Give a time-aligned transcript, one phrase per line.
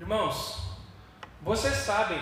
[0.00, 0.78] Irmãos,
[1.42, 2.18] vocês sabem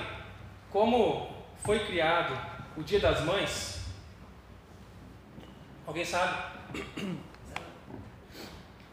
[0.69, 1.31] como
[1.65, 2.37] foi criado
[2.77, 3.87] o Dia das Mães?
[5.87, 6.43] Alguém sabe?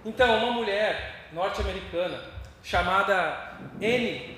[0.07, 2.23] Então, uma mulher norte-americana
[2.61, 4.37] chamada Anne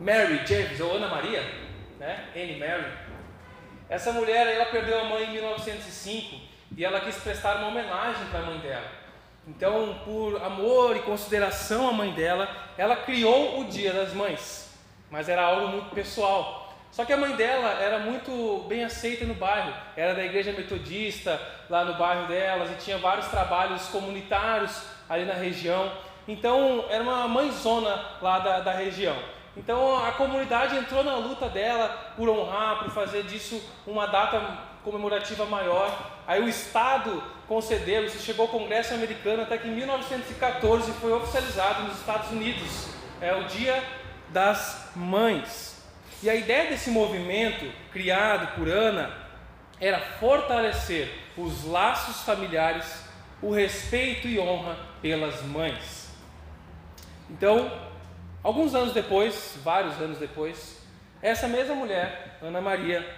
[0.00, 1.40] Mary James, ou Ana Maria,
[2.00, 2.30] né?
[2.34, 2.92] Anne Mary.
[3.88, 6.40] Essa mulher, ela perdeu a mãe em 1905
[6.76, 8.90] e ela quis prestar uma homenagem para a mãe dela.
[9.48, 12.46] Então, por amor e consideração à mãe dela,
[12.76, 14.70] ela criou o Dia das Mães,
[15.10, 16.74] mas era algo muito pessoal.
[16.90, 21.40] Só que a mãe dela era muito bem aceita no bairro, era da igreja metodista
[21.70, 25.90] lá no bairro delas e tinha vários trabalhos comunitários ali na região.
[26.26, 29.16] Então, era uma mãezona lá da, da região.
[29.56, 35.46] Então, a comunidade entrou na luta dela por honrar, por fazer disso uma data comemorativa
[35.46, 35.90] maior.
[36.26, 41.84] Aí o Estado concedeu, isso chegou ao Congresso americano até que em 1914 foi oficializado
[41.84, 42.88] nos Estados Unidos.
[43.20, 43.82] É o Dia
[44.28, 45.82] das Mães.
[46.22, 49.10] E a ideia desse movimento, criado por Ana,
[49.80, 53.04] era fortalecer os laços familiares,
[53.40, 56.08] o respeito e honra pelas mães.
[57.30, 57.70] Então,
[58.42, 60.82] alguns anos depois, vários anos depois,
[61.22, 63.08] essa mesma mulher, Ana Maria,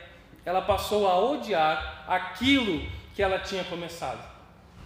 [0.45, 2.87] ela passou a odiar aquilo
[3.21, 4.27] que ela tinha começado,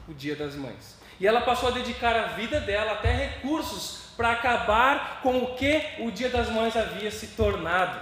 [0.08, 0.98] o Dia das Mães.
[1.20, 5.80] E ela passou a dedicar a vida dela, até recursos, para acabar com o que
[6.00, 7.96] o Dia das Mães havia se tornado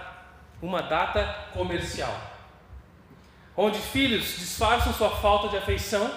[0.62, 1.22] uma data
[1.52, 2.18] comercial.
[3.54, 6.10] Onde filhos disfarçam sua falta de afeição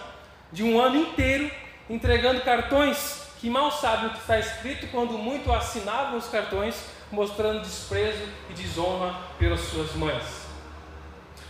[0.50, 1.52] de um ano inteiro,
[1.90, 7.60] entregando cartões que mal sabem o que está escrito, quando muito assinavam os cartões, mostrando
[7.60, 10.48] desprezo e desonra pelas suas mães.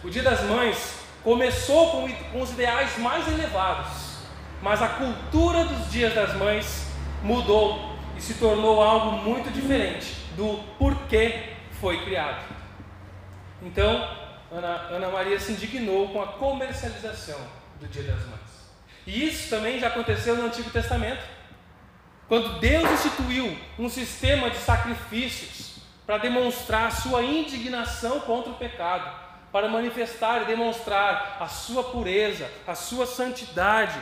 [0.03, 4.19] O Dia das Mães começou com, com os ideais mais elevados,
[4.61, 6.85] mas a cultura dos Dias das Mães
[7.23, 12.45] mudou e se tornou algo muito diferente do porquê foi criado.
[13.59, 14.07] Então,
[14.51, 17.39] Ana, Ana Maria se indignou com a comercialização
[17.79, 18.69] do Dia das Mães.
[19.07, 21.23] E isso também já aconteceu no Antigo Testamento.
[22.27, 29.24] Quando Deus instituiu um sistema de sacrifícios para demonstrar sua indignação contra o pecado,
[29.55, 33.97] para manifestar e demonstrar a sua pureza, a sua santidade.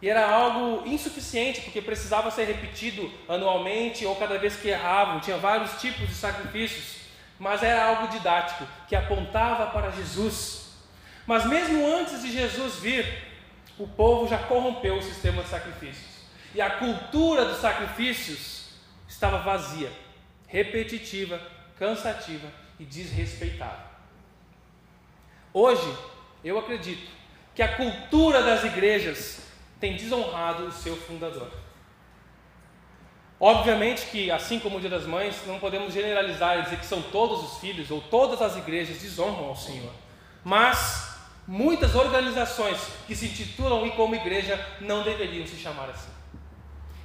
[0.00, 5.36] E era algo insuficiente, porque precisava ser repetido anualmente ou cada vez que erravam, tinha
[5.36, 6.98] vários tipos de sacrifícios,
[7.40, 10.76] mas era algo didático, que apontava para Jesus.
[11.26, 13.04] Mas mesmo antes de Jesus vir,
[13.76, 16.20] o povo já corrompeu o sistema de sacrifícios.
[16.54, 18.68] E a cultura dos sacrifícios
[19.08, 19.90] estava vazia,
[20.46, 21.40] repetitiva,
[21.76, 22.46] cansativa
[22.78, 23.93] e desrespeitada.
[25.56, 25.88] Hoje,
[26.42, 27.08] eu acredito
[27.54, 29.40] que a cultura das igrejas
[29.78, 31.48] tem desonrado o seu fundador.
[33.38, 37.00] Obviamente que, assim como o Dia das Mães, não podemos generalizar e dizer que são
[37.00, 39.92] todos os filhos ou todas as igrejas desonram ao Senhor.
[40.42, 41.14] Mas
[41.46, 46.10] muitas organizações que se intitulam e como igreja não deveriam se chamar assim.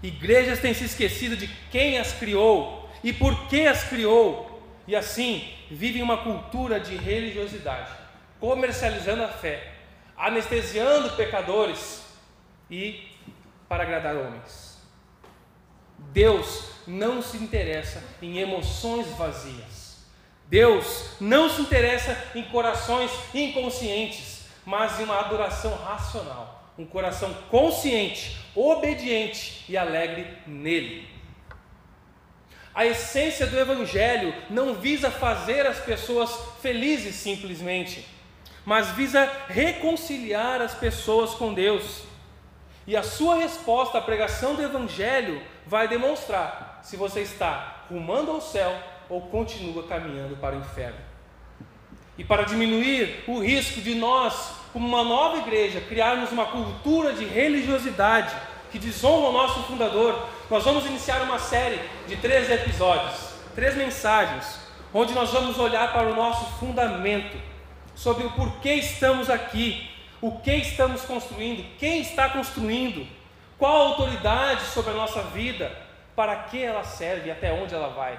[0.02, 5.54] Igrejas têm se esquecido de quem as criou e por que as criou, e assim
[5.70, 7.99] vivem uma cultura de religiosidade
[8.40, 9.74] comercializando a fé,
[10.18, 12.04] anestesiando pecadores
[12.70, 13.08] e
[13.68, 14.78] para agradar homens.
[16.12, 20.00] Deus não se interessa em emoções vazias.
[20.48, 28.40] Deus não se interessa em corações inconscientes, mas em uma adoração racional, um coração consciente,
[28.56, 31.08] obediente e alegre nele.
[32.74, 38.06] A essência do Evangelho não visa fazer as pessoas felizes simplesmente
[38.66, 42.03] mas visa reconciliar as pessoas com Deus.
[42.86, 48.42] E a sua resposta à pregação do Evangelho vai demonstrar se você está rumando ao
[48.42, 48.75] céu
[49.09, 51.00] ou continua caminhando para o inferno.
[52.18, 57.26] E para diminuir o risco de nós, como uma nova igreja, criarmos uma cultura de
[57.26, 58.36] religiosidade
[58.72, 64.59] que desonra o nosso fundador, nós vamos iniciar uma série de três episódios, três mensagens,
[64.94, 67.38] onde nós vamos olhar para o nosso fundamento
[67.99, 69.90] sobre o porquê estamos aqui,
[70.22, 73.05] o que estamos construindo, quem está construindo,
[73.57, 75.69] qual a autoridade sobre a nossa vida,
[76.16, 78.17] para que ela serve e até onde ela vai.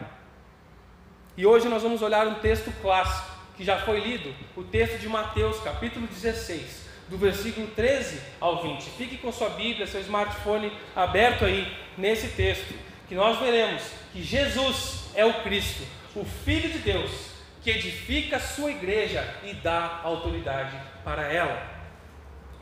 [1.35, 5.09] E hoje nós vamos olhar um texto clássico que já foi lido, o texto de
[5.09, 8.83] Mateus, capítulo 16, do versículo 13 ao 20.
[8.83, 12.75] Fique com sua Bíblia, seu smartphone aberto aí nesse texto,
[13.09, 13.83] que nós veremos
[14.13, 15.83] que Jesus é o Cristo,
[16.15, 21.63] o Filho de Deus, que edifica a sua igreja e dá autoridade para ela.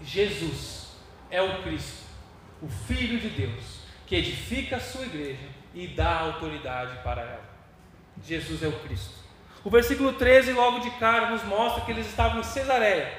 [0.02, 0.96] Jesus
[1.30, 2.04] é o Cristo,
[2.62, 7.48] o Filho de Deus, que edifica a sua igreja e dá autoridade para ela.
[8.24, 9.14] Jesus é o Cristo.
[9.64, 13.12] O versículo 13, logo de cara, nos mostra que eles estavam em Cesareia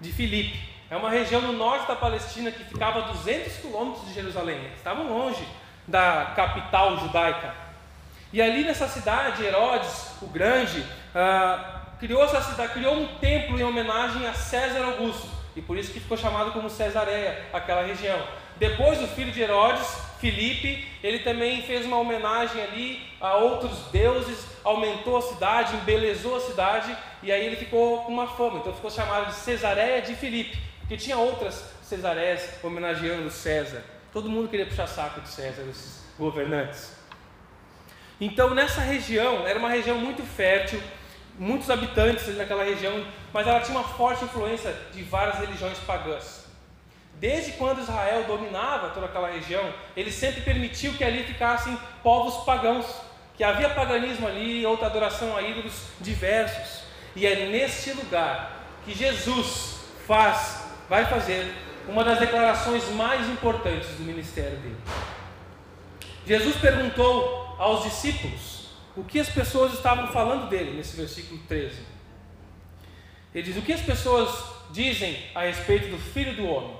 [0.00, 0.58] de Filipe.
[0.90, 4.58] É uma região no norte da Palestina que ficava a 200 quilômetros de Jerusalém.
[4.58, 5.46] Eles estavam longe
[5.86, 7.54] da capital judaica.
[8.32, 10.84] E ali nessa cidade, Herodes, o Grande,
[11.14, 15.28] ah, criou essa cidade, criou um templo em homenagem a César Augusto.
[15.56, 18.20] E por isso que ficou chamado como Cesareia, aquela região.
[18.56, 19.86] Depois o filho de Herodes,
[20.18, 26.40] Filipe, ele também fez uma homenagem ali a outros deuses, aumentou a cidade, embelezou a
[26.40, 28.58] cidade, e aí ele ficou com uma fama.
[28.58, 33.82] Então ficou chamado de Cesareia de Filipe, porque tinha outras Cesareias homenageando César.
[34.12, 36.96] Todo mundo queria puxar saco de César, esses governantes.
[38.20, 40.80] Então nessa região, era uma região muito fértil,
[41.38, 46.44] muitos habitantes naquela região, mas ela tinha uma forte influência de várias religiões pagãs.
[47.18, 52.86] Desde quando Israel dominava toda aquela região, ele sempre permitiu que ali ficassem povos pagãos,
[53.36, 56.84] que havia paganismo ali, outra adoração a ídolos diversos.
[57.16, 61.52] E é neste lugar que Jesus faz, vai fazer
[61.88, 64.76] uma das declarações mais importantes do ministério dele.
[66.26, 68.63] Jesus perguntou aos discípulos
[68.96, 71.76] o que as pessoas estavam falando dele, nesse versículo 13.
[73.34, 74.30] Ele diz: O que as pessoas
[74.70, 76.76] dizem a respeito do filho do homem?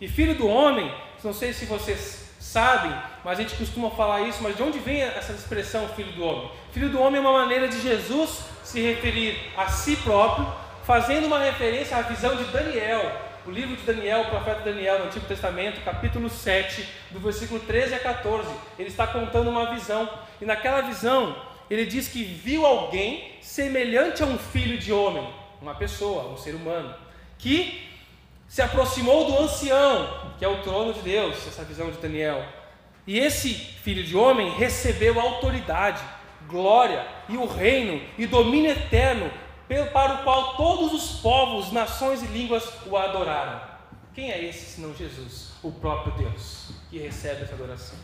[0.00, 0.92] E filho do homem,
[1.24, 2.92] não sei se vocês sabem,
[3.24, 6.50] mas a gente costuma falar isso, mas de onde vem essa expressão filho do homem?
[6.72, 10.46] Filho do homem é uma maneira de Jesus se referir a si próprio,
[10.84, 15.06] fazendo uma referência à visão de Daniel, o livro de Daniel, o profeta Daniel, no
[15.06, 18.48] Antigo Testamento, capítulo 7, do versículo 13 a 14.
[18.78, 20.08] Ele está contando uma visão,
[20.40, 21.34] e naquela visão,
[21.70, 25.26] ele diz que viu alguém semelhante a um filho de homem,
[25.60, 26.94] uma pessoa, um ser humano,
[27.38, 27.88] que
[28.46, 32.44] se aproximou do ancião, que é o trono de Deus, essa visão de Daniel.
[33.06, 36.02] E esse filho de homem recebeu autoridade,
[36.46, 39.30] glória e o reino e domínio eterno,
[39.92, 43.60] para o qual todos os povos, nações e línguas o adoraram.
[44.14, 47.98] Quem é esse senão Jesus, o próprio Deus, que recebe essa adoração?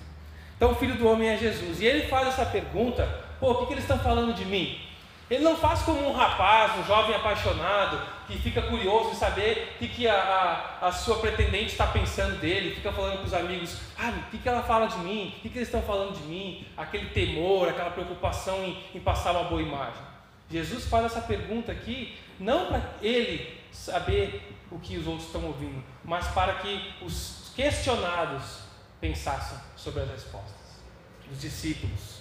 [0.56, 1.80] Então, o filho do homem é Jesus.
[1.80, 4.80] E ele faz essa pergunta: pô, o que, que eles estão falando de mim?
[5.30, 9.78] Ele não faz como um rapaz, um jovem apaixonado, que fica curioso em saber o
[9.78, 10.14] que, que a,
[10.80, 14.38] a, a, sua pretendente está pensando dele, fica falando com os amigos, ah, o que,
[14.38, 17.68] que ela fala de mim, o que, que eles estão falando de mim, aquele temor,
[17.68, 20.02] aquela preocupação em, em passar uma boa imagem.
[20.50, 25.82] Jesus faz essa pergunta aqui, não para ele saber o que os outros estão ouvindo,
[26.04, 28.60] mas para que os questionados
[29.00, 30.80] pensassem sobre as respostas,
[31.30, 32.13] os discípulos.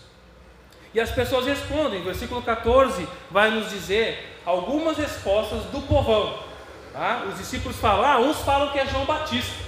[0.94, 2.02] E as pessoas respondem.
[2.04, 6.38] Versículo 14 vai nos dizer algumas respostas do povão.
[6.92, 7.24] Tá?
[7.28, 9.64] Os discípulos falam, ah, uns falam que é João Batista.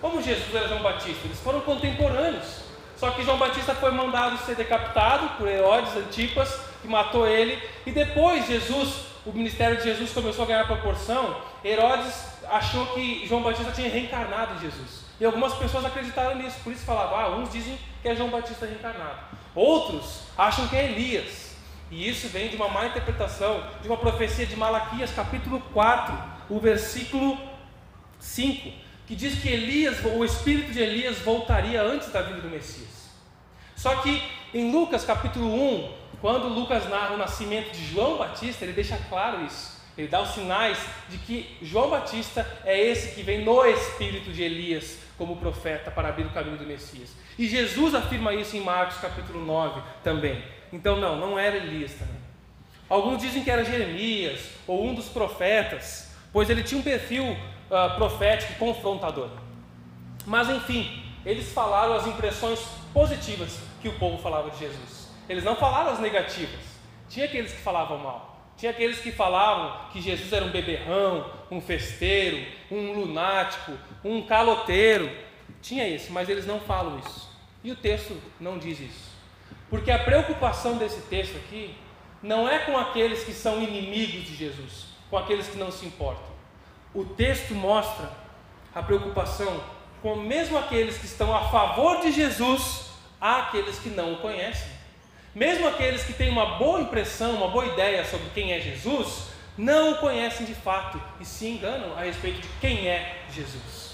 [0.00, 1.20] Como Jesus era João Batista?
[1.24, 2.62] Eles foram contemporâneos.
[2.96, 7.60] Só que João Batista foi mandado ser decapitado por Herodes Antipas, que matou ele.
[7.84, 11.36] E depois Jesus, o ministério de Jesus começou a ganhar proporção.
[11.64, 12.14] Herodes
[12.48, 15.02] achou que João Batista tinha reencarnado em Jesus.
[15.20, 18.66] E algumas pessoas acreditaram nisso, por isso falavam, ah, uns dizem que é João Batista
[18.66, 19.18] reencarnado.
[19.54, 21.52] Outros acham que é Elias.
[21.90, 26.14] E isso vem de uma má interpretação de uma profecia de Malaquias, capítulo 4,
[26.48, 27.38] o versículo
[28.18, 28.72] 5,
[29.06, 33.10] que diz que Elias, o espírito de Elias voltaria antes da vinda do Messias.
[33.76, 34.22] Só que
[34.54, 39.44] em Lucas, capítulo 1, quando Lucas narra o nascimento de João Batista, ele deixa claro
[39.44, 39.82] isso.
[39.98, 40.78] Ele dá os sinais
[41.08, 46.08] de que João Batista é esse que vem no espírito de Elias como profeta para
[46.08, 47.10] abrir o caminho do Messias.
[47.38, 50.42] E Jesus afirma isso em Marcos capítulo 9 também.
[50.72, 52.20] Então, não, não era Elias também.
[52.88, 57.94] Alguns dizem que era Jeremias ou um dos profetas, pois ele tinha um perfil uh,
[57.96, 59.30] profético confrontador.
[60.26, 62.60] Mas, enfim, eles falaram as impressões
[62.92, 65.10] positivas que o povo falava de Jesus.
[65.28, 66.60] Eles não falaram as negativas.
[67.08, 68.32] Tinha aqueles que falavam mal.
[68.56, 73.72] Tinha aqueles que falavam que Jesus era um beberrão, um festeiro, um lunático,
[74.04, 75.10] um caloteiro.
[75.62, 77.30] Tinha isso, mas eles não falam isso.
[77.62, 79.12] E o texto não diz isso.
[79.70, 81.74] Porque a preocupação desse texto aqui
[82.22, 86.32] não é com aqueles que são inimigos de Jesus, com aqueles que não se importam.
[86.92, 88.10] O texto mostra
[88.74, 89.62] a preocupação
[90.02, 92.90] com mesmo aqueles que estão a favor de Jesus,
[93.20, 94.68] há aqueles que não o conhecem.
[95.34, 99.92] Mesmo aqueles que têm uma boa impressão, uma boa ideia sobre quem é Jesus, não
[99.92, 103.91] o conhecem de fato e se enganam a respeito de quem é Jesus.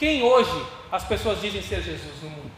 [0.00, 2.50] Quem hoje as pessoas dizem ser Jesus no mundo?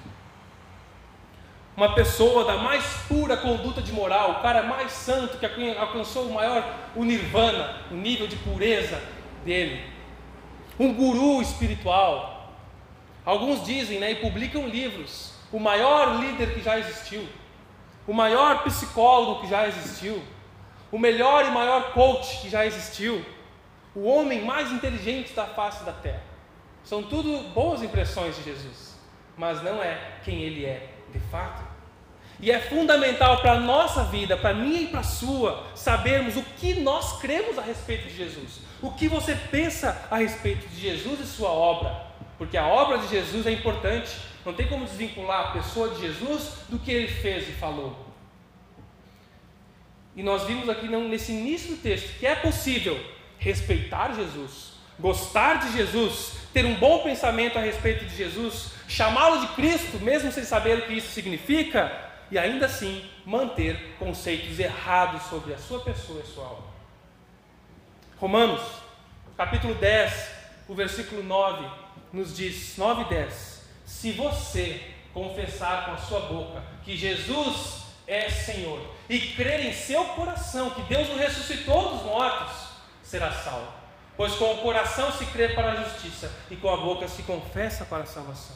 [1.77, 6.35] Uma pessoa da mais pura conduta de moral, o cara mais santo que alcançou o
[6.35, 9.03] maior, o nirvana, o nível de pureza
[9.45, 9.83] dele.
[10.79, 12.53] Um guru espiritual.
[13.27, 15.35] Alguns dizem né, e publicam livros.
[15.51, 17.27] O maior líder que já existiu,
[18.07, 20.23] o maior psicólogo que já existiu,
[20.93, 23.27] o melhor e maior coach que já existiu,
[23.97, 26.32] o homem mais inteligente da face da terra.
[26.85, 28.97] São tudo boas impressões de Jesus,
[29.37, 31.62] mas não é quem ele é de fato.
[32.41, 36.43] E é fundamental para a nossa vida, para minha e para a sua, sabermos o
[36.43, 38.61] que nós cremos a respeito de Jesus.
[38.83, 42.05] O que você pensa a respeito de Jesus e sua obra.
[42.37, 44.11] Porque a obra de Jesus é importante.
[44.45, 47.97] Não tem como desvincular a pessoa de Jesus do que ele fez e falou.
[50.17, 52.99] E nós vimos aqui nesse início do texto que é possível
[53.39, 54.72] respeitar Jesus,
[55.02, 60.30] gostar de Jesus, ter um bom pensamento a respeito de Jesus, chamá-lo de Cristo, mesmo
[60.30, 61.92] sem saber o que isso significa,
[62.30, 66.73] e ainda assim manter conceitos errados sobre a sua pessoa e sua obra.
[68.16, 68.62] Romanos,
[69.37, 70.30] capítulo 10,
[70.68, 71.68] o versículo 9,
[72.12, 74.80] nos diz, 9 e 10, se você
[75.12, 80.82] confessar com a sua boca que Jesus é Senhor e crer em seu coração que
[80.82, 82.52] Deus o ressuscitou dos mortos,
[83.02, 83.82] será salvo.
[84.23, 87.85] Pois com o coração se crê para a justiça e com a boca se confessa
[87.85, 88.55] para a salvação.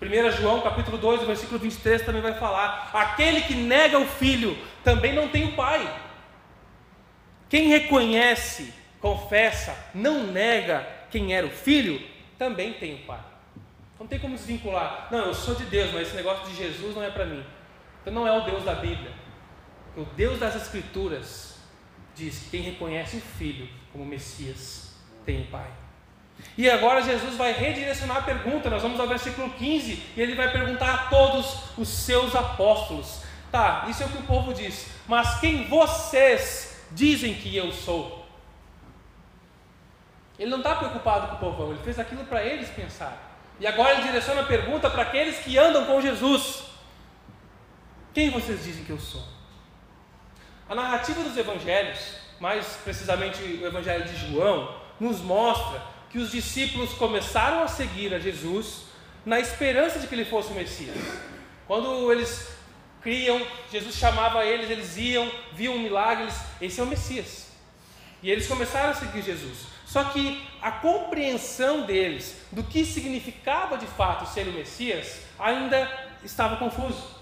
[0.00, 5.12] 1 João capítulo 2, versículo 23 também vai falar: aquele que nega o filho também
[5.12, 5.86] não tem o pai.
[7.50, 12.00] Quem reconhece, confessa, não nega quem era o filho,
[12.38, 13.20] também tem o pai.
[14.00, 15.08] Não tem como desvincular.
[15.10, 17.44] Não, eu sou de Deus, mas esse negócio de Jesus não é para mim.
[18.00, 19.12] Então não é o Deus da Bíblia.
[19.94, 21.58] O Deus das Escrituras
[22.14, 24.92] diz que quem reconhece o Filho como Messias
[25.26, 25.68] tem o Pai.
[26.56, 30.52] E agora Jesus vai redirecionar a pergunta, nós vamos ao versículo 15, e ele vai
[30.52, 35.40] perguntar a todos os seus apóstolos: Tá, isso é o que o povo diz, mas
[35.40, 38.24] quem vocês dizem que eu sou?
[40.38, 43.36] Ele não está preocupado com o povão, ele fez aquilo para eles pensar.
[43.58, 46.62] E agora ele direciona a pergunta para aqueles que andam com Jesus:
[48.14, 49.24] Quem vocês dizem que eu sou?
[50.68, 56.92] A narrativa dos evangelhos, mais precisamente o evangelho de João, nos mostra que os discípulos
[56.94, 58.84] começaram a seguir a Jesus
[59.24, 60.96] na esperança de que ele fosse o Messias.
[61.66, 62.48] Quando eles
[63.02, 67.48] criam, Jesus chamava eles, eles iam, viam milagres, esse é o Messias.
[68.22, 69.66] E eles começaram a seguir Jesus.
[69.86, 75.90] Só que a compreensão deles do que significava de fato ser o Messias ainda
[76.24, 77.16] estava confuso.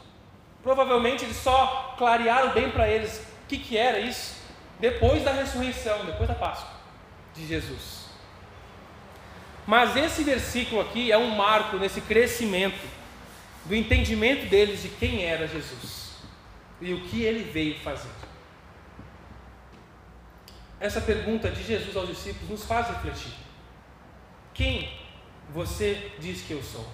[0.63, 4.36] Provavelmente eles só clarearam bem para eles o que, que era isso
[4.79, 6.71] depois da ressurreição, depois da Páscoa
[7.35, 8.07] de Jesus.
[9.67, 12.87] Mas esse versículo aqui é um marco nesse crescimento
[13.65, 16.17] do entendimento deles de quem era Jesus
[16.81, 18.11] e o que ele veio fazer.
[20.79, 23.33] Essa pergunta de Jesus aos discípulos nos faz refletir:
[24.55, 24.93] quem
[25.53, 26.87] você diz que eu sou?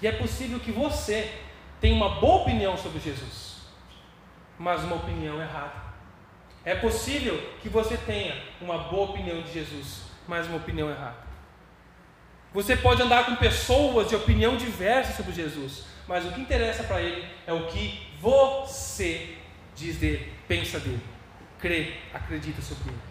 [0.00, 1.30] E é possível que você
[1.80, 3.48] tenha uma boa opinião sobre Jesus
[4.58, 5.87] mas uma opinião errada.
[6.64, 11.28] É possível que você tenha uma boa opinião de Jesus, mas uma opinião errada.
[12.52, 17.00] Você pode andar com pessoas de opinião diversa sobre Jesus, mas o que interessa para
[17.00, 19.36] ele é o que você
[19.74, 21.02] diz dele, pensa dele,
[21.58, 23.08] crê, acredita sobre ele.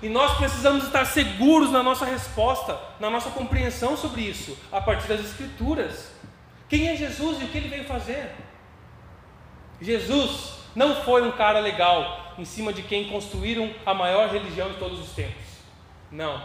[0.00, 5.08] E nós precisamos estar seguros na nossa resposta, na nossa compreensão sobre isso, a partir
[5.08, 6.12] das Escrituras.
[6.68, 8.30] Quem é Jesus e o que ele veio fazer?
[9.80, 14.78] Jesus não foi um cara legal em cima de quem construíram a maior religião de
[14.78, 15.42] todos os tempos.
[16.10, 16.42] Não.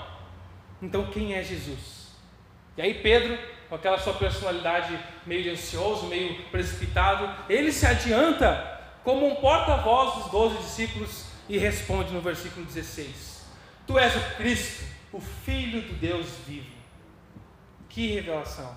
[0.81, 2.11] Então quem é Jesus?
[2.75, 3.37] E aí Pedro,
[3.69, 8.71] com aquela sua personalidade meio ansioso, meio precipitado, ele se adianta
[9.03, 13.45] como um porta-voz dos doze discípulos e responde no versículo 16:
[13.85, 16.71] Tu és o Cristo, o Filho do Deus vivo.
[17.89, 18.75] Que revelação!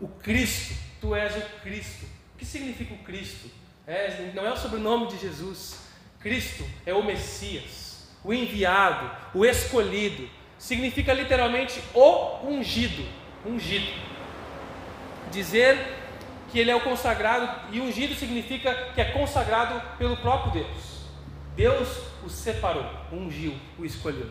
[0.00, 2.06] O Cristo, tu és o Cristo.
[2.34, 3.50] O que significa o Cristo?
[3.86, 5.80] É, não é o sobrenome de Jesus.
[6.20, 10.28] Cristo é o Messias, o enviado, o escolhido.
[10.58, 13.04] Significa literalmente o ungido.
[13.44, 13.92] Ungido.
[15.30, 15.78] Dizer
[16.50, 21.04] que ele é o consagrado, e ungido significa que é consagrado pelo próprio Deus.
[21.56, 21.88] Deus
[22.24, 24.30] o separou, ungiu, o escolheu.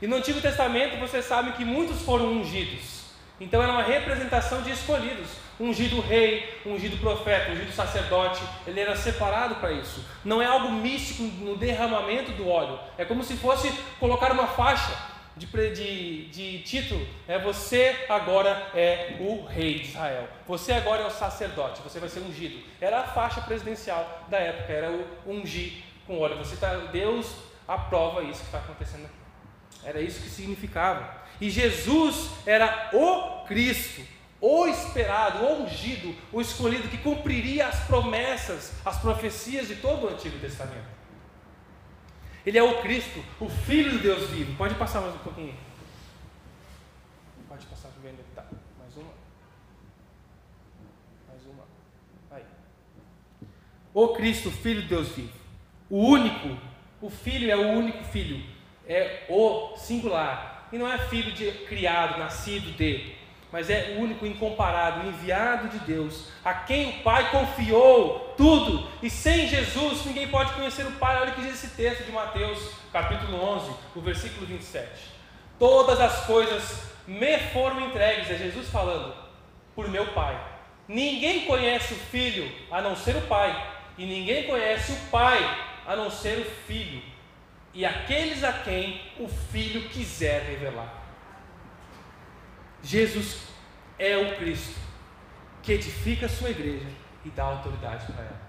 [0.00, 3.07] E no Antigo Testamento você sabe que muitos foram ungidos.
[3.40, 9.56] Então era uma representação de escolhidos ungido rei, ungido profeta, ungido sacerdote, ele era separado
[9.56, 10.04] para isso.
[10.24, 14.96] Não é algo místico no derramamento do óleo, é como se fosse colocar uma faixa
[15.36, 17.06] de, de, de título.
[17.26, 22.08] É você agora é o rei de Israel, você agora é o sacerdote, você vai
[22.08, 22.62] ser ungido.
[22.80, 26.38] Era a faixa presidencial da época, era o ungir com óleo.
[26.38, 27.34] Você tá, Deus
[27.66, 29.14] aprova isso que está acontecendo aqui.
[29.84, 31.17] Era isso que significava.
[31.40, 34.02] E Jesus era o Cristo,
[34.40, 40.08] o esperado, o ungido, o escolhido que cumpriria as promessas, as profecias de todo o
[40.08, 40.98] Antigo Testamento.
[42.44, 44.56] Ele é o Cristo, o Filho de Deus vivo.
[44.56, 45.54] Pode passar mais um pouquinho.
[47.48, 48.44] Pode passar vendo tá.
[48.78, 49.12] Mais uma.
[51.28, 51.64] Mais uma.
[52.30, 52.44] Aí.
[53.92, 55.32] O Cristo, Filho de Deus vivo.
[55.90, 56.56] O único.
[57.00, 58.44] O Filho é o único Filho.
[58.86, 60.57] É o singular.
[60.72, 63.18] E não é filho de criado, nascido de
[63.50, 69.48] mas é único incomparado, enviado de Deus, a quem o Pai confiou tudo, e sem
[69.48, 71.18] Jesus ninguém pode conhecer o Pai.
[71.20, 72.58] Olha o que diz esse texto de Mateus,
[72.92, 74.88] capítulo 11, o versículo 27.
[75.58, 79.14] Todas as coisas me foram entregues, é Jesus falando,
[79.74, 80.38] por meu Pai.
[80.86, 85.38] Ninguém conhece o Filho a não ser o Pai, e ninguém conhece o Pai
[85.86, 87.02] a não ser o Filho,
[87.78, 91.00] e aqueles a quem o Filho quiser revelar.
[92.82, 93.44] Jesus
[93.96, 94.80] é o Cristo
[95.62, 96.88] que edifica a sua igreja
[97.24, 98.40] e dá autoridade para ela.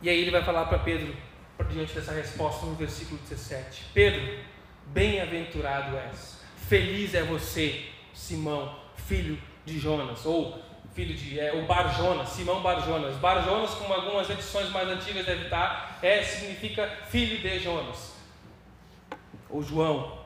[0.00, 1.14] E aí ele vai falar para Pedro,
[1.70, 4.38] diante dessa resposta, no versículo 17: Pedro,
[4.86, 10.58] bem-aventurado és, feliz é você, Simão, filho de Jonas, ou
[10.94, 13.16] filho de é, o Bar Jonas, Simão Bar Jonas.
[13.16, 18.14] Bar Jonas, como algumas edições mais antigas deve estar, é, significa filho de Jonas,
[19.50, 20.24] ou João.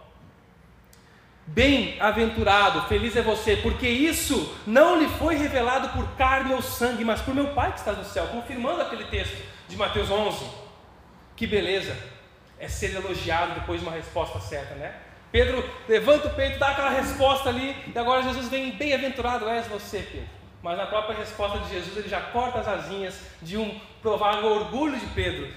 [1.47, 7.23] Bem-aventurado, feliz é você, porque isso não lhe foi revelado por carne ou sangue, mas
[7.23, 10.45] por meu Pai que está no céu, confirmando aquele texto de Mateus 11.
[11.35, 11.97] Que beleza,
[12.59, 14.95] é ser elogiado depois de uma resposta certa, né?
[15.33, 20.01] Pedro levanta o peito, dá aquela resposta ali, e agora Jesus vem, bem-aventurado és você,
[20.01, 20.38] Pedro.
[20.63, 24.99] Mas na própria resposta de Jesus, ele já corta as asinhas de um provável orgulho
[24.99, 25.49] de Pedro,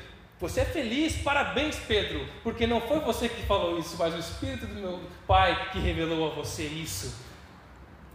[0.41, 4.65] você é feliz, parabéns, Pedro, porque não foi você que falou isso, mas o Espírito
[4.65, 7.15] do meu Pai que revelou a você isso.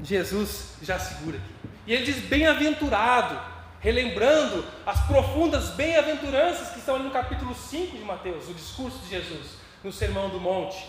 [0.03, 1.53] Jesus já segura aqui.
[1.87, 3.41] E ele diz: bem-aventurado,
[3.79, 9.11] relembrando as profundas bem-aventuranças que estão ali no capítulo 5 de Mateus, o discurso de
[9.11, 10.85] Jesus, no Sermão do Monte.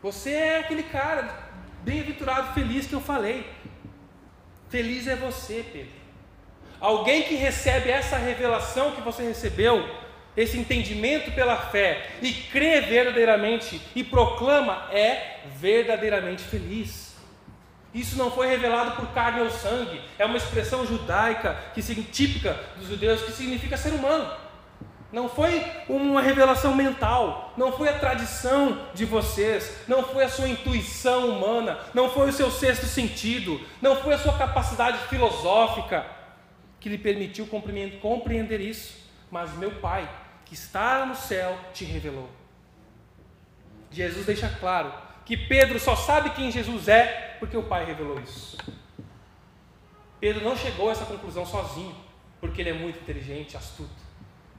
[0.00, 1.50] Você é aquele cara,
[1.82, 3.44] bem-aventurado, feliz que eu falei.
[4.70, 6.00] Feliz é você, Pedro.
[6.80, 9.86] Alguém que recebe essa revelação que você recebeu,
[10.36, 17.16] esse entendimento pela fé e crê verdadeiramente e proclama, é verdadeiramente feliz.
[17.92, 22.88] Isso não foi revelado por carne ou sangue, é uma expressão judaica que típica dos
[22.88, 24.32] judeus que significa ser humano.
[25.12, 30.48] Não foi uma revelação mental, não foi a tradição de vocês, não foi a sua
[30.48, 36.06] intuição humana, não foi o seu sexto sentido, não foi a sua capacidade filosófica
[36.78, 40.10] que lhe permitiu compreender isso mas meu Pai,
[40.44, 42.28] que está no céu, te revelou.
[43.90, 44.92] Jesus deixa claro
[45.24, 48.58] que Pedro só sabe quem Jesus é porque o Pai revelou isso.
[50.18, 51.94] Pedro não chegou a essa conclusão sozinho,
[52.40, 54.09] porque ele é muito inteligente, astuto.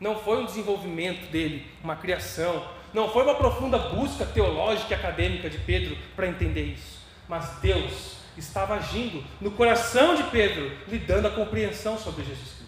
[0.02, 5.50] Não foi um desenvolvimento dele, uma criação, não foi uma profunda busca teológica e acadêmica
[5.50, 11.28] de Pedro para entender isso, mas Deus estava agindo no coração de Pedro, lhe dando
[11.28, 12.62] a compreensão sobre Jesus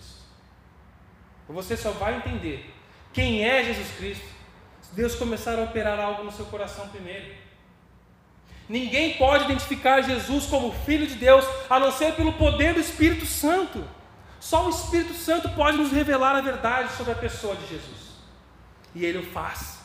[1.53, 2.73] você só vai entender
[3.13, 4.25] quem é Jesus Cristo
[4.81, 7.31] se Deus começar a operar algo no seu coração primeiro.
[8.67, 13.25] Ninguém pode identificar Jesus como Filho de Deus a não ser pelo poder do Espírito
[13.25, 13.83] Santo.
[14.43, 18.11] Só o Espírito Santo pode nos revelar a verdade sobre a pessoa de Jesus.
[18.93, 19.79] E Ele o faz.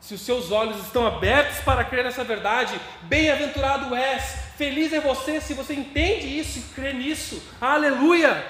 [0.00, 5.40] Se os seus olhos estão abertos para crer nessa verdade, bem-aventurado és, feliz é você
[5.40, 7.42] se você entende isso e crê nisso.
[7.60, 8.40] Aleluia!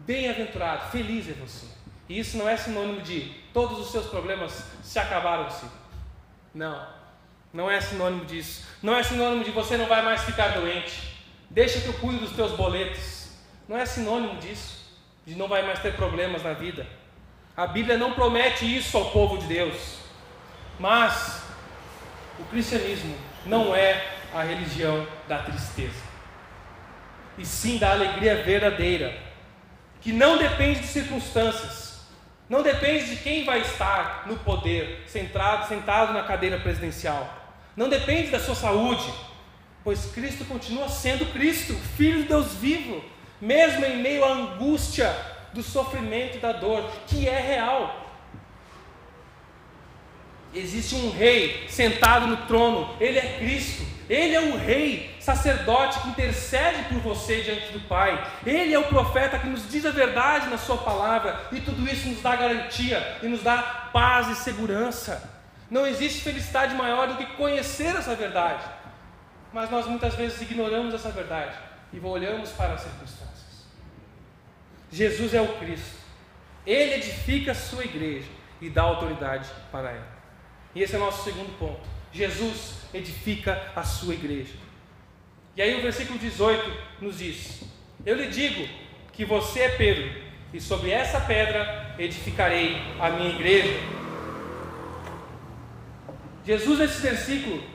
[0.00, 1.66] Bem-aventurado, feliz é você.
[2.08, 5.66] E isso não é sinônimo de todos os seus problemas se acabaram-se.
[6.52, 6.84] Não,
[7.52, 8.66] não é sinônimo disso.
[8.82, 11.13] Não é sinônimo de você não vai mais ficar doente.
[11.54, 13.28] Deixa que eu cuido dos teus boletos.
[13.68, 14.84] Não é sinônimo disso,
[15.24, 16.86] de não vai mais ter problemas na vida.
[17.56, 19.98] A Bíblia não promete isso ao povo de Deus.
[20.78, 21.42] Mas
[22.40, 26.02] o cristianismo não é a religião da tristeza,
[27.38, 29.16] e sim da alegria verdadeira
[30.00, 32.04] que não depende de circunstâncias,
[32.48, 37.32] não depende de quem vai estar no poder, sentado, sentado na cadeira presidencial,
[37.76, 39.08] não depende da sua saúde,
[39.84, 43.04] pois Cristo continua sendo Cristo, Filho de Deus vivo,
[43.40, 45.14] mesmo em meio à angústia
[45.52, 48.02] do sofrimento e da dor, que é real.
[50.54, 56.08] Existe um rei sentado no trono, ele é Cristo, ele é o rei, sacerdote que
[56.08, 58.24] intercede por você diante do Pai.
[58.46, 62.08] Ele é o profeta que nos diz a verdade na Sua palavra, e tudo isso
[62.08, 65.30] nos dá garantia e nos dá paz e segurança.
[65.70, 68.62] Não existe felicidade maior do que conhecer essa verdade.
[69.54, 71.56] Mas nós muitas vezes ignoramos essa verdade
[71.92, 73.68] e olhamos para as circunstâncias.
[74.90, 75.96] Jesus é o Cristo.
[76.66, 78.26] Ele edifica a sua igreja
[78.60, 80.08] e dá autoridade para ela.
[80.74, 81.86] E esse é o nosso segundo ponto.
[82.12, 84.54] Jesus edifica a sua igreja.
[85.56, 87.62] E aí o versículo 18 nos diz:
[88.04, 88.68] Eu lhe digo
[89.12, 90.10] que você é Pedro,
[90.52, 93.78] e sobre essa pedra edificarei a minha igreja.
[96.44, 97.73] Jesus, nesse versículo,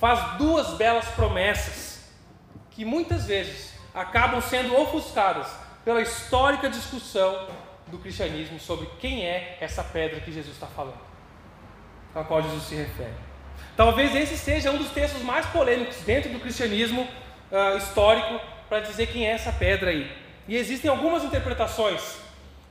[0.00, 2.10] faz duas belas promessas
[2.70, 5.46] que muitas vezes acabam sendo ofuscadas
[5.84, 7.48] pela histórica discussão
[7.88, 10.98] do cristianismo sobre quem é essa pedra que Jesus está falando,
[12.14, 13.12] a qual Jesus se refere.
[13.76, 19.08] Talvez esse seja um dos textos mais polêmicos dentro do cristianismo uh, histórico para dizer
[19.08, 20.10] quem é essa pedra aí.
[20.48, 22.16] E existem algumas interpretações.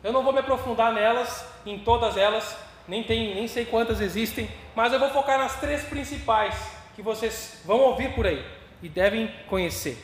[0.03, 4.49] Eu não vou me aprofundar nelas, em todas elas, nem, tem, nem sei quantas existem,
[4.75, 8.45] mas eu vou focar nas três principais que vocês vão ouvir por aí
[8.83, 9.97] e devem conhecer.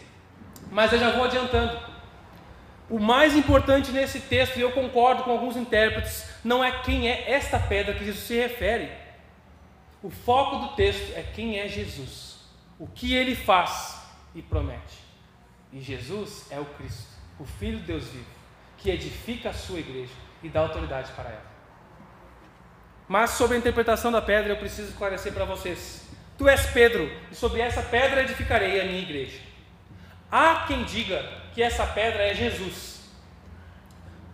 [0.72, 1.78] Mas eu já vou adiantando.
[2.90, 7.32] O mais importante nesse texto, e eu concordo com alguns intérpretes, não é quem é
[7.32, 8.90] esta pedra que Jesus se refere.
[10.02, 12.38] O foco do texto é quem é Jesus,
[12.80, 14.02] o que ele faz
[14.34, 15.00] e promete.
[15.74, 18.26] E Jesus é o Cristo, o Filho de Deus vivo,
[18.78, 21.56] que edifica a sua igreja e dá autoridade para ela.
[23.08, 26.05] Mas sobre a interpretação da pedra, eu preciso esclarecer para vocês.
[26.38, 29.40] Tu és Pedro, e sobre essa pedra edificarei a minha igreja.
[30.32, 33.10] Há quem diga que essa pedra é Jesus.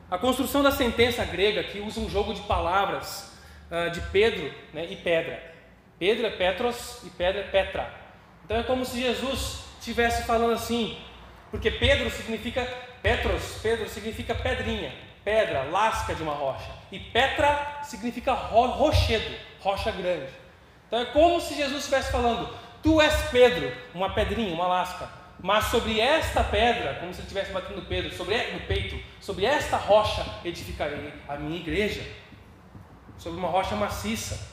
[0.10, 3.32] A construção da sentença grega, que usa um jogo de palavras
[3.70, 5.42] uh, de Pedro né, e pedra.
[6.00, 7.94] Pedro é Petros e pedra é Petra.
[8.44, 10.98] Então é como se Jesus estivesse falando assim,
[11.52, 12.66] porque Pedro significa
[13.02, 14.92] Petros, Pedro significa pedrinha
[15.24, 16.72] pedra, lasca de uma rocha.
[16.92, 20.32] E Petra significa ro rochedo, rocha grande.
[20.92, 25.08] Então é como se Jesus estivesse falando: Tu és Pedro, uma pedrinha, uma lasca.
[25.40, 29.78] Mas sobre esta pedra, como se ele estivesse batendo Pedro, sobre no peito, sobre esta
[29.78, 32.06] rocha edificarei a minha igreja.
[33.18, 34.52] Sobre uma rocha maciça.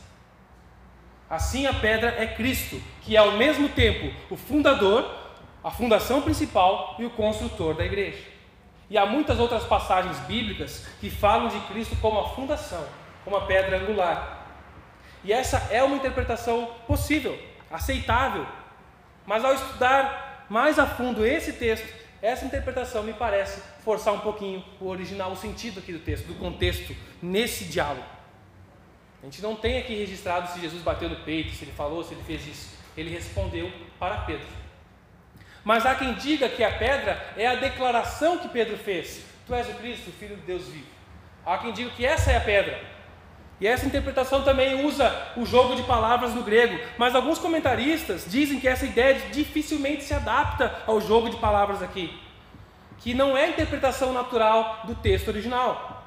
[1.28, 5.10] Assim a pedra é Cristo, que é ao mesmo tempo o fundador,
[5.64, 8.22] a fundação principal e o construtor da igreja.
[8.88, 12.86] E há muitas outras passagens bíblicas que falam de Cristo como a fundação,
[13.24, 14.47] como a pedra angular.
[15.28, 17.38] E essa é uma interpretação possível,
[17.70, 18.46] aceitável.
[19.26, 21.86] Mas ao estudar mais a fundo esse texto,
[22.22, 26.34] essa interpretação me parece forçar um pouquinho o original, o sentido aqui do texto, do
[26.36, 28.06] contexto, nesse diálogo.
[29.22, 32.14] A gente não tem aqui registrado se Jesus bateu no peito, se ele falou, se
[32.14, 32.78] ele fez isso.
[32.96, 34.46] Ele respondeu para Pedro.
[35.62, 39.68] Mas há quem diga que a pedra é a declaração que Pedro fez: Tu és
[39.68, 40.86] o Cristo, o Filho de Deus vivo.
[41.44, 42.96] Há quem diga que essa é a pedra.
[43.60, 48.60] E essa interpretação também usa o jogo de palavras no grego, mas alguns comentaristas dizem
[48.60, 52.16] que essa ideia dificilmente se adapta ao jogo de palavras aqui,
[52.98, 56.04] que não é a interpretação natural do texto original.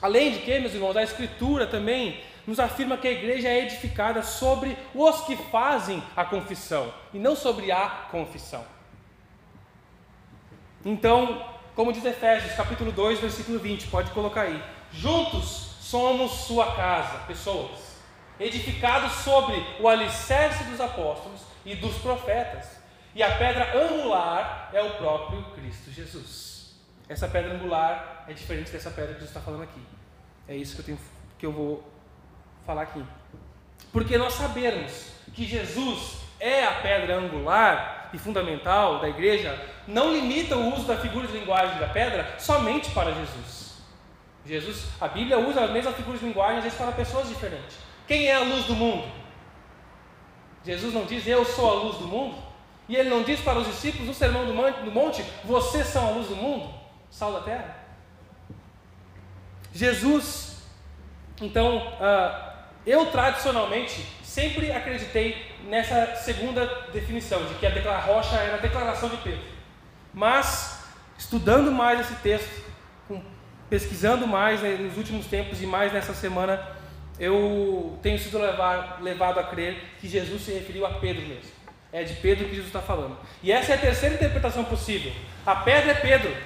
[0.00, 4.22] Além de que, meus irmãos, a Escritura também nos afirma que a igreja é edificada
[4.22, 8.64] sobre os que fazem a confissão e não sobre a confissão.
[10.84, 14.62] Então, como diz Efésios, capítulo 2, versículo 20, pode colocar aí.
[14.92, 17.98] Juntos somos sua casa, pessoas,
[18.40, 22.80] edificados sobre o alicerce dos apóstolos e dos profetas.
[23.14, 26.76] E a pedra angular é o próprio Cristo Jesus.
[27.06, 29.82] Essa pedra angular é diferente dessa pedra que Jesus está falando aqui.
[30.48, 30.98] É isso que eu, tenho,
[31.38, 31.86] que eu vou
[32.64, 33.04] falar aqui.
[33.92, 40.56] Porque nós sabemos que Jesus é a pedra angular e fundamental da igreja, não limita
[40.56, 43.61] o uso da figura de linguagem da pedra somente para Jesus.
[44.44, 47.76] Jesus, a Bíblia usa a mesma figura de linguagem às vezes para pessoas diferentes.
[48.06, 49.08] Quem é a luz do mundo?
[50.64, 52.36] Jesus não diz eu sou a luz do mundo?
[52.88, 56.28] E ele não diz para os discípulos no sermão do monte, vocês são a luz
[56.28, 56.74] do mundo,
[57.10, 57.76] sal da terra?
[59.72, 60.62] Jesus,
[61.40, 62.52] então, uh,
[62.84, 69.16] eu tradicionalmente sempre acreditei nessa segunda definição, de que a rocha era a declaração de
[69.18, 69.44] Pedro.
[70.12, 70.84] Mas,
[71.16, 72.62] estudando mais esse texto,
[73.72, 76.62] pesquisando mais né, nos últimos tempos e mais nessa semana,
[77.18, 81.50] eu tenho sido levado, levado a crer que Jesus se referiu a Pedro mesmo.
[81.90, 83.16] É de Pedro que Jesus está falando.
[83.42, 85.10] E essa é a terceira interpretação possível.
[85.46, 86.36] A pedra é Pedro.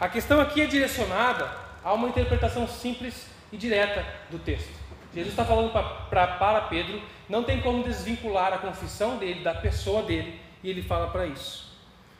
[0.00, 1.48] A questão aqui é direcionada
[1.84, 4.72] a uma interpretação simples e direta do texto.
[5.14, 9.54] Jesus está falando pra, pra, para Pedro, não tem como desvincular a confissão dele da
[9.54, 11.72] pessoa dele, e ele fala para isso.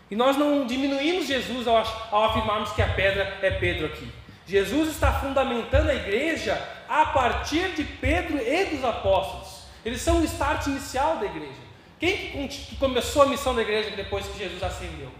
[0.08, 1.76] E nós não diminuímos Jesus ao,
[2.12, 4.08] ao afirmarmos que a pedra é Pedro aqui.
[4.48, 6.58] Jesus está fundamentando a igreja
[6.88, 9.64] a partir de Pedro e dos apóstolos.
[9.84, 11.68] Eles são o start inicial da igreja.
[12.00, 15.10] Quem que começou a missão da igreja depois que Jesus ascendeu?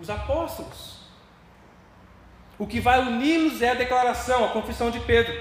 [0.00, 1.00] Os apóstolos.
[2.58, 5.38] O que vai uni-los é a declaração, a confissão de Pedro.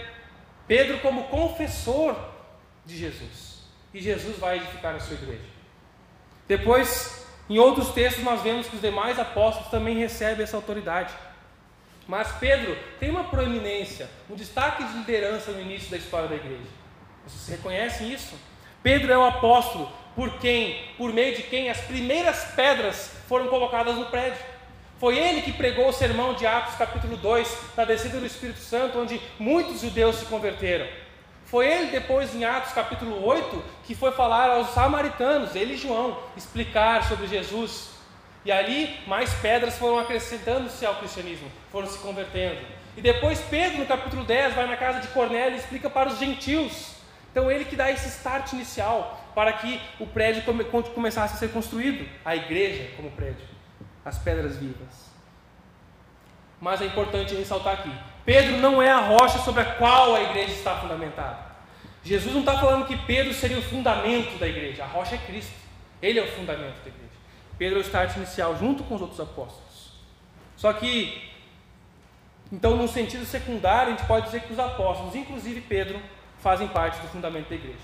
[0.68, 2.18] Pedro, como confessor
[2.86, 3.62] de Jesus.
[3.94, 5.46] E Jesus vai edificar a sua igreja.
[6.50, 11.14] Depois, em outros textos, nós vemos que os demais apóstolos também recebem essa autoridade.
[12.08, 16.70] Mas Pedro tem uma proeminência, um destaque de liderança no início da história da igreja.
[17.26, 18.36] Vocês reconhecem isso?
[18.82, 23.96] Pedro é o apóstolo por quem, por meio de quem as primeiras pedras foram colocadas
[23.96, 24.40] no prédio.
[25.00, 28.98] Foi ele que pregou o sermão de Atos capítulo 2, na descida do Espírito Santo,
[29.00, 30.88] onde muitos judeus se converteram.
[31.46, 36.18] Foi ele depois em Atos capítulo 8 que foi falar aos samaritanos, ele e João,
[36.36, 37.97] explicar sobre Jesus.
[38.48, 42.62] E ali mais pedras foram acrescentando-se ao cristianismo, foram se convertendo.
[42.96, 46.18] E depois Pedro, no capítulo 10, vai na casa de Cornélio e explica para os
[46.18, 46.94] gentios.
[47.30, 51.50] Então ele que dá esse start inicial para que o prédio come, começasse a ser
[51.50, 53.46] construído, a igreja como prédio,
[54.06, 55.12] as pedras vivas.
[56.62, 57.92] Mas é importante ressaltar aqui:
[58.24, 61.38] Pedro não é a rocha sobre a qual a igreja está fundamentada.
[62.02, 65.52] Jesus não está falando que Pedro seria o fundamento da igreja, a rocha é Cristo,
[66.02, 67.07] ele é o fundamento da igreja.
[67.58, 69.92] Pedro é o start inicial, junto com os outros apóstolos.
[70.56, 71.22] Só que,
[72.52, 76.00] então, num sentido secundário, a gente pode dizer que os apóstolos, inclusive Pedro,
[76.40, 77.78] fazem parte do fundamento da igreja.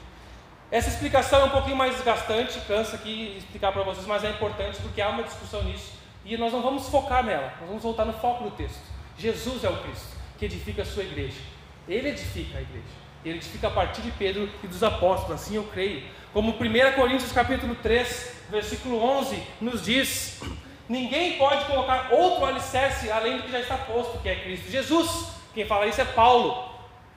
[0.72, 4.82] Essa explicação é um pouquinho mais desgastante, cansa aqui explicar para vocês, mas é importante
[4.82, 5.92] porque há uma discussão nisso
[6.26, 8.82] e nós não vamos focar nela, nós vamos voltar no foco do texto.
[9.18, 11.40] Jesus é o Cristo que edifica a sua igreja.
[11.88, 13.04] Ele edifica a igreja.
[13.24, 16.04] Ele edifica a partir de Pedro e dos apóstolos, assim eu creio.
[16.34, 16.56] Como 1
[16.96, 20.40] Coríntios capítulo 3, versículo 11 nos diz:
[20.88, 25.34] Ninguém pode colocar outro alicerce além do que já está posto, que é Cristo Jesus.
[25.54, 26.72] Quem fala isso é Paulo,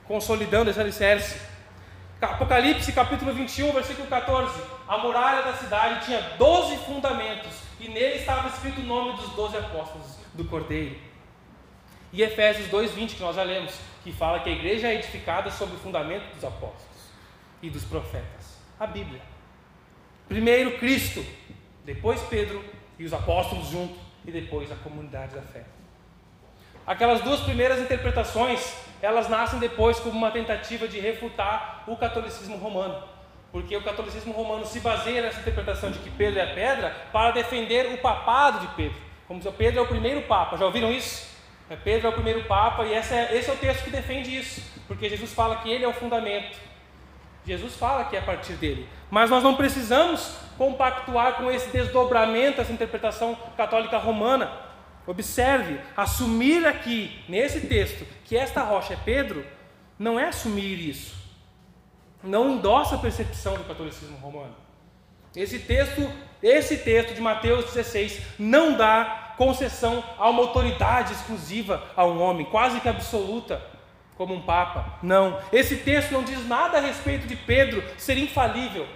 [0.05, 1.38] consolidando esse alicerce.
[2.20, 8.49] Apocalipse capítulo 21, versículo 14: A muralha da cidade tinha 12 fundamentos, e nele estava
[8.49, 10.96] escrito o nome dos 12 apóstolos do Cordeiro.
[12.12, 15.77] E Efésios 2:20 que nós já lemos, que fala que a igreja é edificada sobre
[15.77, 17.11] o fundamento dos apóstolos
[17.62, 18.57] e dos profetas.
[18.81, 19.36] A Bíblia.
[20.29, 21.25] Primeiro Cristo,
[21.85, 22.65] depois Pedro
[22.99, 25.65] e os apóstolos junto e depois a comunidade da fé.
[26.87, 33.03] Aquelas duas primeiras interpretações, elas nascem depois como uma tentativa de refutar o catolicismo romano.
[33.53, 37.31] Porque o catolicismo romano se baseia nessa interpretação de que Pedro é a pedra para
[37.31, 38.99] defender o papado de Pedro.
[39.27, 40.57] Como se Pedro é o primeiro papa.
[40.57, 41.37] Já ouviram isso?
[41.69, 44.37] É, Pedro é o primeiro Papa e esse é, esse é o texto que defende
[44.37, 46.57] isso, porque Jesus fala que ele é o fundamento.
[47.47, 48.89] Jesus fala que é a partir dele.
[49.11, 54.51] Mas nós não precisamos compactuar com esse desdobramento, essa interpretação católica romana.
[55.07, 59.47] Observe, assumir aqui, nesse texto, que esta rocha é Pedro,
[59.97, 61.15] não é assumir isso.
[62.23, 64.55] Não endossa a percepção do catolicismo romano.
[65.35, 66.11] Esse texto,
[66.43, 72.47] esse texto de Mateus 16 não dá concessão a uma autoridade exclusiva a um homem,
[72.47, 73.63] quase que absoluta,
[74.17, 74.99] como um papa.
[75.03, 75.41] Não.
[75.53, 78.87] Esse texto não diz nada a respeito de Pedro ser infalível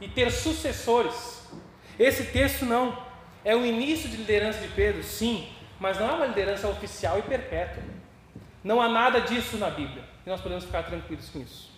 [0.00, 1.48] e ter sucessores.
[1.98, 3.06] Esse texto não.
[3.44, 5.48] É o início de liderança de Pedro, sim,
[5.80, 7.82] mas não é uma liderança oficial e perpétua.
[8.62, 10.02] Não há nada disso na Bíblia.
[10.26, 11.70] E nós podemos ficar tranquilos com isso.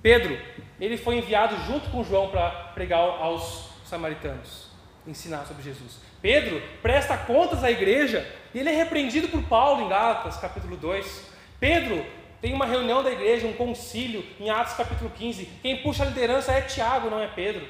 [0.00, 0.38] Pedro,
[0.80, 4.68] ele foi enviado junto com João para pregar aos samaritanos,
[5.06, 6.00] ensinar sobre Jesus.
[6.20, 11.31] Pedro presta contas à igreja e ele é repreendido por Paulo em Gálatas, capítulo 2.
[11.62, 12.04] Pedro
[12.40, 15.44] tem uma reunião da igreja, um concílio, em Atos capítulo 15.
[15.62, 17.64] Quem puxa a liderança é Tiago, não é Pedro.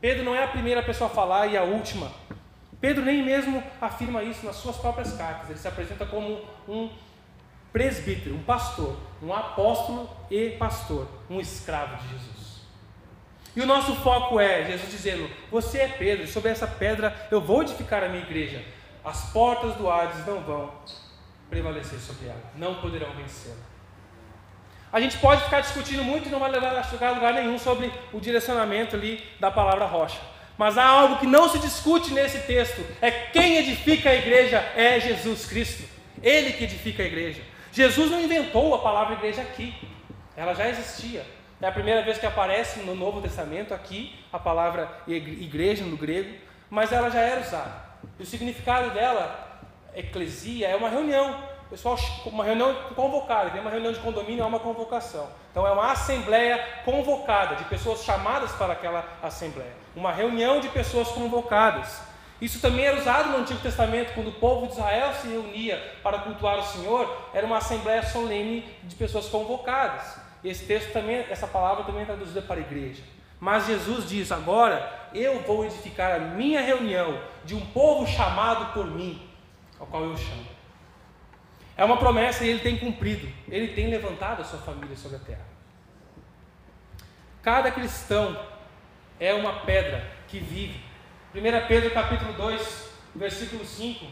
[0.00, 2.10] Pedro não é a primeira pessoa a falar e a última.
[2.80, 5.48] Pedro nem mesmo afirma isso nas suas próprias cartas.
[5.48, 6.90] Ele se apresenta como um
[7.72, 12.62] presbítero, um pastor, um apóstolo e pastor, um escravo de Jesus.
[13.54, 17.62] E o nosso foco é Jesus dizendo: Você é Pedro, sobre essa pedra eu vou
[17.62, 18.64] edificar a minha igreja.
[19.04, 20.72] As portas do Hades não vão
[21.52, 23.54] prevalecer sobre ela, não poderão vencê-la.
[24.90, 28.18] A gente pode ficar discutindo muito e não vai levar a lugar nenhum sobre o
[28.18, 30.18] direcionamento ali da palavra rocha.
[30.56, 34.98] Mas há algo que não se discute nesse texto: é quem edifica a igreja é
[34.98, 35.84] Jesus Cristo.
[36.22, 37.42] Ele que edifica a igreja.
[37.70, 39.74] Jesus não inventou a palavra igreja aqui,
[40.36, 41.24] ela já existia.
[41.60, 46.34] É a primeira vez que aparece no Novo Testamento aqui a palavra igreja no grego,
[46.68, 47.72] mas ela já era usada.
[48.18, 49.51] O significado dela,
[49.94, 51.52] eclesia, é uma reunião.
[51.70, 55.28] Pessoal, uma reunião convocada, uma reunião de condomínio é uma convocação.
[55.50, 59.72] Então é uma assembleia convocada, de pessoas chamadas para aquela assembleia.
[59.96, 62.02] Uma reunião de pessoas convocadas.
[62.42, 66.18] Isso também era usado no Antigo Testamento, quando o povo de Israel se reunia para
[66.18, 70.18] cultuar o Senhor, era uma assembleia solene de pessoas convocadas.
[70.42, 73.02] esse texto também, essa palavra também é traduzida para a igreja.
[73.38, 78.86] Mas Jesus diz: agora eu vou edificar a minha reunião de um povo chamado por
[78.86, 79.22] mim,
[79.82, 80.46] ao qual eu chamo.
[81.76, 83.28] É uma promessa e ele tem cumprido.
[83.48, 85.44] Ele tem levantado a sua família sobre a terra.
[87.42, 88.40] Cada cristão
[89.18, 90.80] é uma pedra que vive.
[91.34, 94.06] 1 Pedro capítulo 2, versículo 5,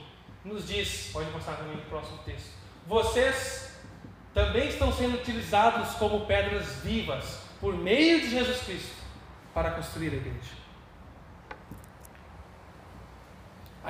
[0.44, 2.50] nos diz, pode passar também no próximo texto.
[2.86, 3.78] Vocês
[4.34, 8.96] também estão sendo utilizados como pedras vivas por meio de Jesus Cristo
[9.54, 10.59] para construir a igreja.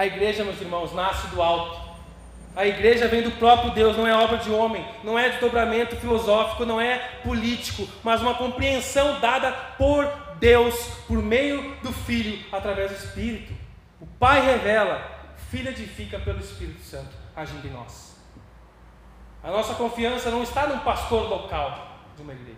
[0.01, 1.79] A igreja, meus irmãos, nasce do alto.
[2.57, 6.65] A igreja vem do próprio Deus, não é obra de homem, não é desdobramento filosófico,
[6.65, 10.75] não é político, mas uma compreensão dada por Deus
[11.07, 13.53] por meio do Filho através do Espírito.
[14.01, 18.17] O Pai revela, o Filho edifica pelo Espírito Santo agindo em nós.
[19.45, 22.57] A nossa confiança não está num pastor local de uma igreja.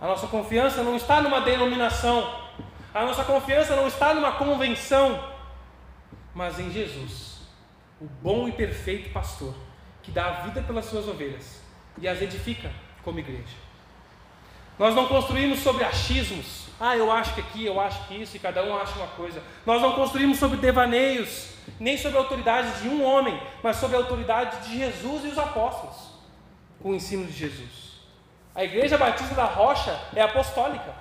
[0.00, 2.40] A nossa confiança não está numa denominação.
[2.94, 5.37] A nossa confiança não está numa convenção,
[6.34, 7.38] mas em Jesus,
[8.00, 9.54] o bom e perfeito pastor,
[10.02, 11.60] que dá a vida pelas suas ovelhas
[12.00, 12.70] e as edifica
[13.02, 13.56] como igreja.
[14.78, 16.68] Nós não construímos sobre achismos.
[16.78, 19.42] Ah, eu acho que aqui, eu acho que isso, e cada um acha uma coisa.
[19.66, 23.98] Nós não construímos sobre devaneios, nem sobre a autoridade de um homem, mas sobre a
[23.98, 25.96] autoridade de Jesus e os apóstolos
[26.80, 27.98] com o ensino de Jesus.
[28.54, 30.94] A Igreja Batista da Rocha é apostólica.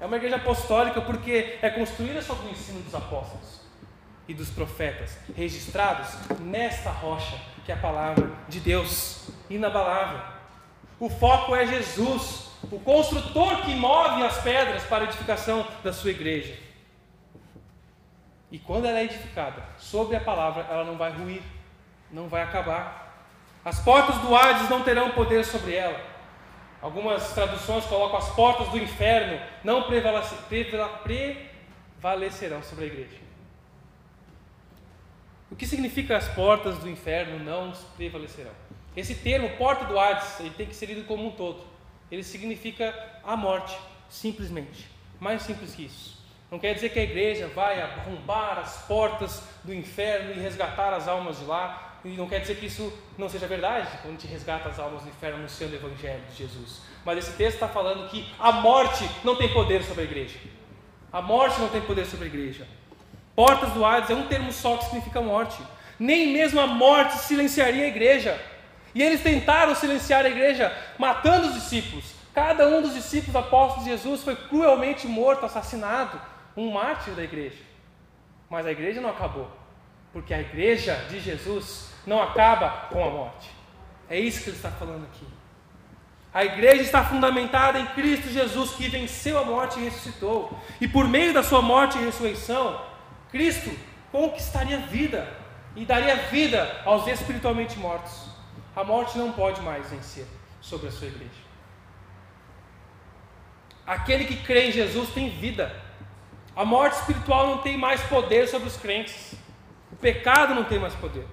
[0.00, 3.61] É uma igreja apostólica porque é construída sobre o ensino dos apóstolos
[4.28, 6.08] e dos profetas, registrados
[6.40, 10.20] nesta rocha, que é a palavra de Deus inabalável.
[10.98, 16.10] O foco é Jesus, o construtor que move as pedras para a edificação da sua
[16.10, 16.56] igreja.
[18.50, 21.42] E quando ela é edificada sobre a palavra, ela não vai ruir,
[22.10, 23.26] não vai acabar.
[23.64, 25.98] As portas do Hades não terão poder sobre ela.
[26.80, 33.31] Algumas traduções colocam as portas do inferno não prevalecerão sobre a igreja.
[35.52, 38.52] O que significa as portas do inferno não prevalecerão?
[38.96, 41.62] Esse termo, porta do Hades, ele tem que ser lido como um todo.
[42.10, 43.76] Ele significa a morte,
[44.08, 44.88] simplesmente.
[45.20, 46.18] Mais simples que isso.
[46.50, 51.06] Não quer dizer que a igreja vai arrombar as portas do inferno e resgatar as
[51.06, 54.70] almas de lá, e não quer dizer que isso não seja verdade, quando gente resgata
[54.70, 56.80] as almas do inferno anunciando o Evangelho de Jesus.
[57.04, 60.38] Mas esse texto está falando que a morte não tem poder sobre a igreja.
[61.12, 62.66] A morte não tem poder sobre a igreja.
[63.34, 65.60] Portas do Hades é um termo só que significa morte.
[65.98, 68.40] Nem mesmo a morte silenciaria a igreja.
[68.94, 72.12] E eles tentaram silenciar a igreja matando os discípulos.
[72.34, 76.20] Cada um dos discípulos apóstolos de Jesus foi cruelmente morto, assassinado.
[76.56, 77.58] Um mártir da igreja.
[78.50, 79.50] Mas a igreja não acabou.
[80.12, 83.50] Porque a igreja de Jesus não acaba com a morte.
[84.10, 85.26] É isso que ele está falando aqui.
[86.34, 90.58] A igreja está fundamentada em Cristo Jesus, que venceu a morte e ressuscitou.
[90.80, 92.80] E por meio da sua morte e ressurreição,
[93.32, 93.74] Cristo
[94.12, 95.26] conquistaria vida
[95.74, 98.26] e daria vida aos espiritualmente mortos.
[98.76, 100.26] A morte não pode mais vencer
[100.60, 101.30] sobre a sua igreja.
[103.86, 105.74] Aquele que crê em Jesus tem vida.
[106.54, 109.34] A morte espiritual não tem mais poder sobre os crentes.
[109.90, 111.26] O pecado não tem mais poder.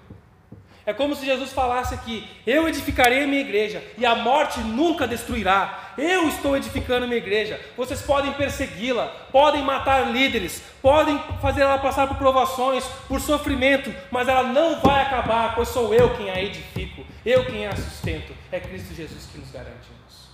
[0.85, 5.07] É como se Jesus falasse aqui: Eu edificarei a minha igreja e a morte nunca
[5.07, 5.88] destruirá.
[5.99, 7.59] Eu estou edificando minha igreja.
[7.75, 14.27] Vocês podem persegui-la, podem matar líderes, podem fazer ela passar por provações, por sofrimento, mas
[14.27, 18.33] ela não vai acabar, pois sou eu quem a edifico, eu quem a sustento.
[18.51, 20.31] É Cristo Jesus que nos garante isso.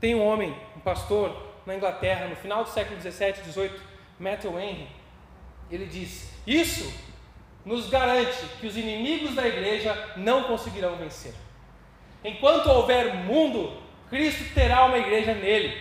[0.00, 3.80] Tem um homem, um pastor na Inglaterra, no final do século 17, 18,
[4.18, 4.88] Matthew Henry.
[5.70, 6.92] Ele diz: Isso
[7.64, 11.34] nos garante que os inimigos da igreja não conseguirão vencer.
[12.24, 13.81] Enquanto houver mundo,
[14.12, 15.74] Cristo terá uma igreja nele,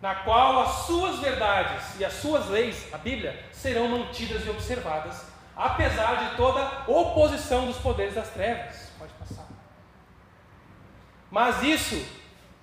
[0.00, 5.26] na qual as suas verdades e as suas leis, a Bíblia, serão mantidas e observadas,
[5.56, 8.92] apesar de toda oposição dos poderes das trevas.
[8.96, 9.44] Pode passar.
[11.28, 12.00] Mas isso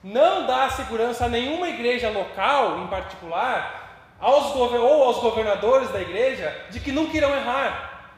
[0.01, 6.67] não dá segurança a nenhuma igreja local, em particular, aos ou aos governadores da igreja,
[6.69, 8.13] de que nunca irão errar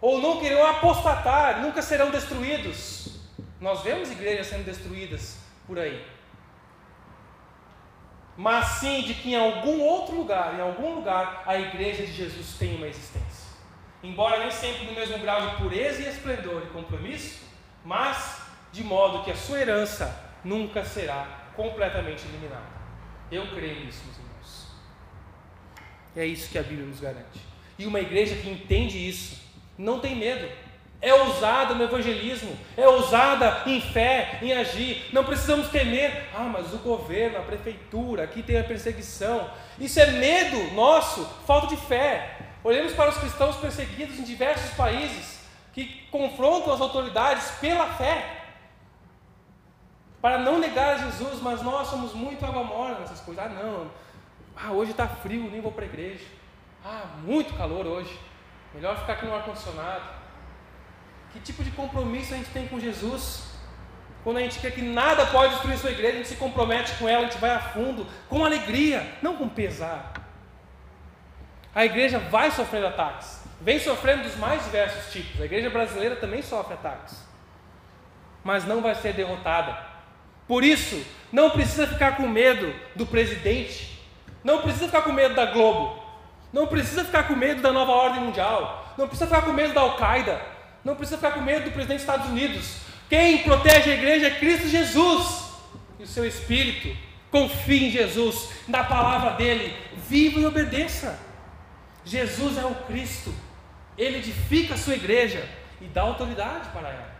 [0.00, 3.18] ou nunca irão apostatar, nunca serão destruídos.
[3.60, 6.04] Nós vemos igrejas sendo destruídas por aí.
[8.36, 12.56] Mas sim de que em algum outro lugar, em algum lugar, a igreja de Jesus
[12.58, 13.48] tem uma existência.
[14.02, 17.44] Embora nem sempre no mesmo grau de pureza e esplendor e compromisso,
[17.84, 18.40] mas
[18.72, 22.78] de modo que a sua herança nunca será completamente eliminada.
[23.30, 24.66] Eu creio nisso, meus irmãos.
[26.16, 27.40] É isso que a Bíblia nos garante.
[27.78, 29.42] E uma igreja que entende isso,
[29.76, 30.48] não tem medo
[31.00, 35.08] é ousada no evangelismo, é ousada em fé, em agir.
[35.12, 39.48] Não precisamos temer, ah, mas o governo, a prefeitura, aqui tem a perseguição.
[39.78, 42.38] Isso é medo nosso, falta de fé.
[42.64, 45.38] Olhemos para os cristãos perseguidos em diversos países
[45.72, 48.36] que confrontam as autoridades pela fé.
[50.20, 53.44] Para não negar Jesus, mas nós somos muito água nessas coisas.
[53.44, 53.88] Ah, não,
[54.56, 56.26] ah, hoje está frio, nem vou para a igreja.
[56.84, 58.18] Ah, muito calor hoje.
[58.74, 60.17] Melhor ficar aqui no ar-condicionado.
[61.32, 63.48] Que tipo de compromisso a gente tem com Jesus?
[64.24, 67.08] Quando a gente quer que nada pode destruir sua igreja, a gente se compromete com
[67.08, 70.12] ela, a gente vai a fundo, com alegria, não com pesar.
[71.74, 75.40] A igreja vai sofrer ataques, vem sofrendo dos mais diversos tipos.
[75.40, 77.22] A igreja brasileira também sofre ataques,
[78.42, 79.78] mas não vai ser derrotada.
[80.46, 84.02] Por isso, não precisa ficar com medo do presidente,
[84.42, 86.02] não precisa ficar com medo da Globo,
[86.52, 89.82] não precisa ficar com medo da nova ordem mundial, não precisa ficar com medo da
[89.82, 90.40] Al-Qaeda,
[90.84, 92.76] não precisa ficar com medo do presidente dos Estados Unidos.
[93.08, 95.50] Quem protege a igreja é Cristo Jesus
[95.98, 96.96] e o seu Espírito.
[97.30, 99.76] Confie em Jesus, na palavra dele,
[100.08, 101.18] viva e obedeça.
[102.04, 103.34] Jesus é o Cristo,
[103.96, 105.46] ele edifica a sua igreja
[105.80, 107.18] e dá autoridade para ela.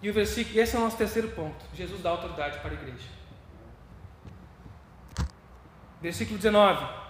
[0.00, 1.64] E o versículo, esse é o nosso terceiro ponto.
[1.74, 3.08] Jesus dá autoridade para a igreja.
[6.00, 7.03] Versículo 19: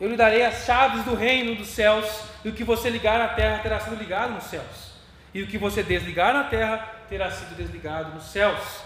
[0.00, 3.28] Eu lhe darei as chaves do reino dos céus, e o que você ligar na
[3.28, 4.92] terra terá sido ligado nos céus,
[5.32, 6.78] e o que você desligar na terra
[7.08, 8.82] terá sido desligado nos céus.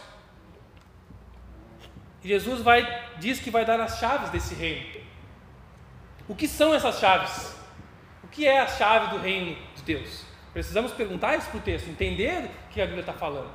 [2.23, 5.01] E Jesus vai, diz que vai dar as chaves desse reino.
[6.29, 7.57] O que são essas chaves?
[8.25, 10.25] O que é a chave do reino de Deus?
[10.53, 13.51] Precisamos perguntar isso para o texto, entender o que a Bíblia está falando.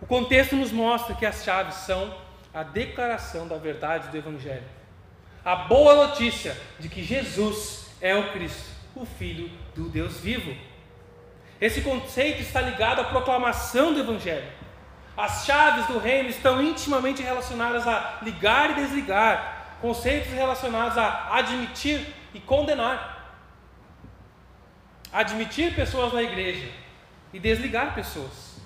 [0.00, 2.14] O contexto nos mostra que as chaves são
[2.52, 4.75] a declaração da verdade do Evangelho.
[5.46, 10.52] A boa notícia de que Jesus é o Cristo, o Filho do Deus vivo.
[11.60, 14.50] Esse conceito está ligado à proclamação do Evangelho.
[15.16, 22.04] As chaves do reino estão intimamente relacionadas a ligar e desligar, conceitos relacionados a admitir
[22.34, 23.38] e condenar.
[25.12, 26.68] Admitir pessoas na igreja
[27.32, 28.60] e desligar pessoas.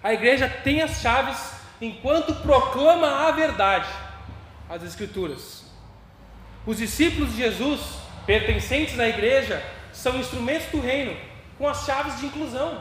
[0.00, 3.88] A igreja tem as chaves enquanto proclama a verdade,
[4.70, 5.64] as Escrituras.
[6.64, 7.80] Os discípulos de Jesus,
[8.24, 9.60] pertencentes à igreja,
[9.92, 11.16] são instrumentos do reino,
[11.58, 12.80] com as chaves de inclusão.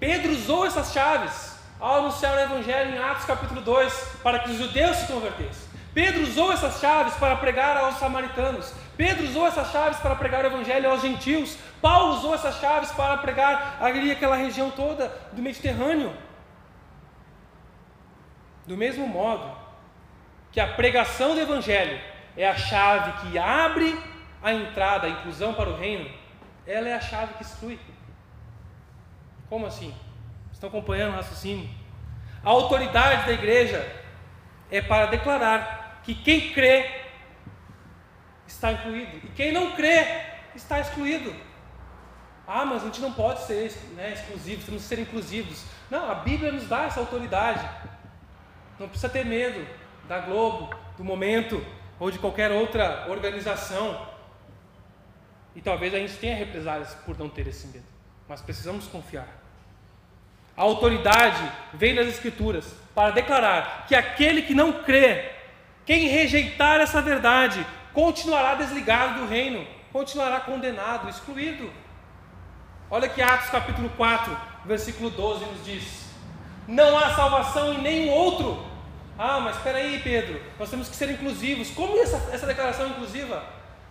[0.00, 3.92] Pedro usou essas chaves ao anunciar o Evangelho em Atos capítulo 2,
[4.22, 5.66] para que os judeus se convertessem.
[5.92, 8.72] Pedro usou essas chaves para pregar aos samaritanos.
[8.96, 11.58] Pedro usou essas chaves para pregar o Evangelho aos gentios.
[11.82, 16.14] Paulo usou essas chaves para pregar ali aquela região toda do Mediterrâneo.
[18.66, 19.56] Do mesmo modo
[20.50, 22.00] que a pregação do Evangelho
[22.36, 23.98] é a chave que abre
[24.42, 26.10] a entrada, a inclusão para o reino,
[26.66, 27.78] ela é a chave que exclui.
[29.48, 29.94] Como assim?
[30.52, 31.68] Estão acompanhando o raciocínio?
[32.42, 33.86] A autoridade da igreja
[34.70, 36.90] é para declarar que quem crê
[38.46, 40.04] está incluído e quem não crê
[40.54, 41.34] está excluído.
[42.46, 44.14] Ah, mas a gente não pode ser né,
[44.64, 45.64] temos que ser inclusivos.
[45.90, 47.68] Não, a Bíblia nos dá essa autoridade.
[48.78, 49.66] Não precisa ter medo
[50.08, 51.64] da Globo, do momento
[51.98, 54.06] ou de qualquer outra organização.
[55.54, 57.86] E talvez a gente tenha represálias por não ter esse medo,
[58.28, 59.28] mas precisamos confiar.
[60.56, 65.32] A autoridade vem das Escrituras para declarar que aquele que não crê,
[65.84, 71.70] quem rejeitar essa verdade, continuará desligado do reino, continuará condenado, excluído.
[72.90, 76.05] Olha que Atos capítulo 4, versículo 12 nos diz:
[76.66, 78.64] Não há salvação em nenhum outro.
[79.18, 81.70] Ah, mas espera aí, Pedro, nós temos que ser inclusivos.
[81.70, 83.42] Como essa, essa declaração inclusiva?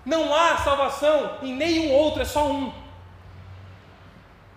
[0.06, 2.72] Não há salvação em nenhum outro, é só um.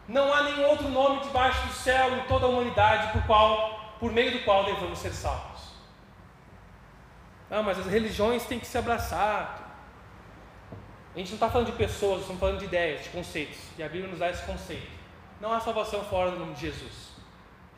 [0.07, 4.13] Não há nenhum outro nome debaixo do céu em toda a humanidade por, qual, por
[4.13, 5.69] meio do qual devemos ser salvos.
[7.51, 9.67] Ah, mas as religiões têm que se abraçar.
[11.15, 13.59] A gente não está falando de pessoas, estamos falando de ideias, de conceitos.
[13.79, 14.91] E a Bíblia nos dá esse conceito.
[15.41, 17.08] Não há salvação fora do nome de Jesus.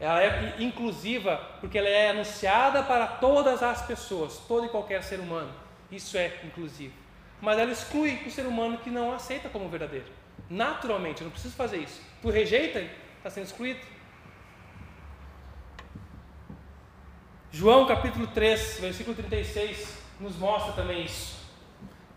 [0.00, 5.20] Ela é inclusiva porque ela é anunciada para todas as pessoas, todo e qualquer ser
[5.20, 5.52] humano.
[5.92, 6.94] Isso é inclusivo.
[7.40, 10.06] Mas ela exclui o ser humano que não aceita como verdadeiro.
[10.48, 12.00] Naturalmente, eu não preciso fazer isso.
[12.22, 12.82] Tu rejeita,
[13.18, 13.80] está sendo excluído.
[17.52, 21.40] João capítulo 3, versículo 36, nos mostra também isso.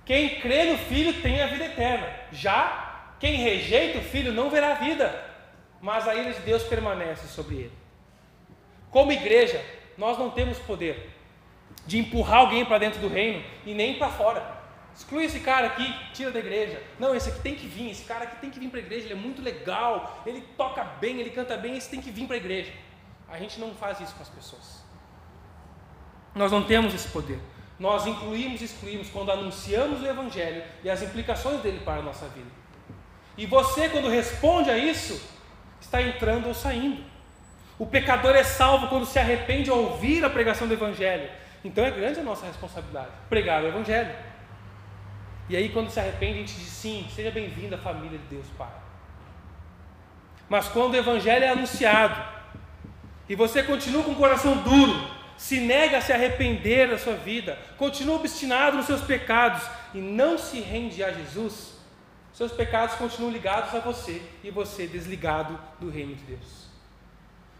[0.06, 2.08] Quem crê no Filho tem a vida eterna.
[2.32, 5.33] Já quem rejeita o Filho não verá a vida,
[5.84, 7.74] mas a ira de Deus permanece sobre ele.
[8.90, 9.62] Como igreja,
[9.98, 11.12] nós não temos poder
[11.86, 14.64] de empurrar alguém para dentro do reino e nem para fora.
[14.96, 16.82] Exclui esse cara aqui, tira da igreja.
[16.98, 19.08] Não, esse aqui tem que vir, esse cara aqui tem que vir para a igreja,
[19.08, 22.38] ele é muito legal, ele toca bem, ele canta bem, esse tem que vir para
[22.38, 22.72] a igreja.
[23.28, 24.86] A gente não faz isso com as pessoas.
[26.34, 27.40] Nós não temos esse poder.
[27.78, 32.26] Nós incluímos e excluímos quando anunciamos o Evangelho e as implicações dele para a nossa
[32.30, 32.50] vida.
[33.38, 35.33] E você, quando responde a isso,
[35.94, 37.04] está entrando ou saindo.
[37.78, 41.30] O pecador é salvo quando se arrepende ao ouvir a pregação do Evangelho.
[41.64, 44.12] Então é grande a nossa responsabilidade pregar o Evangelho.
[45.50, 48.48] E aí, quando se arrepende, a gente diz sim, seja bem-vindo à família de Deus,
[48.58, 48.72] Pai.
[50.50, 52.20] Mas quando o Evangelho é anunciado
[53.28, 57.58] e você continua com o coração duro, se nega a se arrepender da sua vida,
[57.78, 59.62] continua obstinado nos seus pecados
[59.94, 61.73] e não se rende a Jesus,
[62.34, 66.68] seus pecados continuam ligados a você e você desligado do reino de Deus.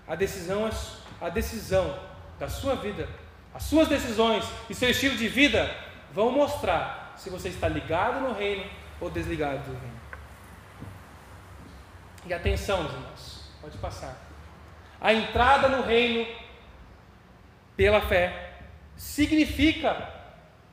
[0.08, 0.72] A decisão, é
[1.22, 1.98] a decisão
[2.40, 3.08] da sua vida,
[3.54, 5.74] as suas decisões e seu estilo de vida
[6.12, 8.66] vão mostrar se você está ligado no reino
[9.00, 10.02] ou desligado do reino.
[12.26, 14.18] E atenção, irmãos, pode passar.
[15.00, 16.26] A entrada no reino
[17.78, 18.62] pela fé
[18.96, 20.10] significa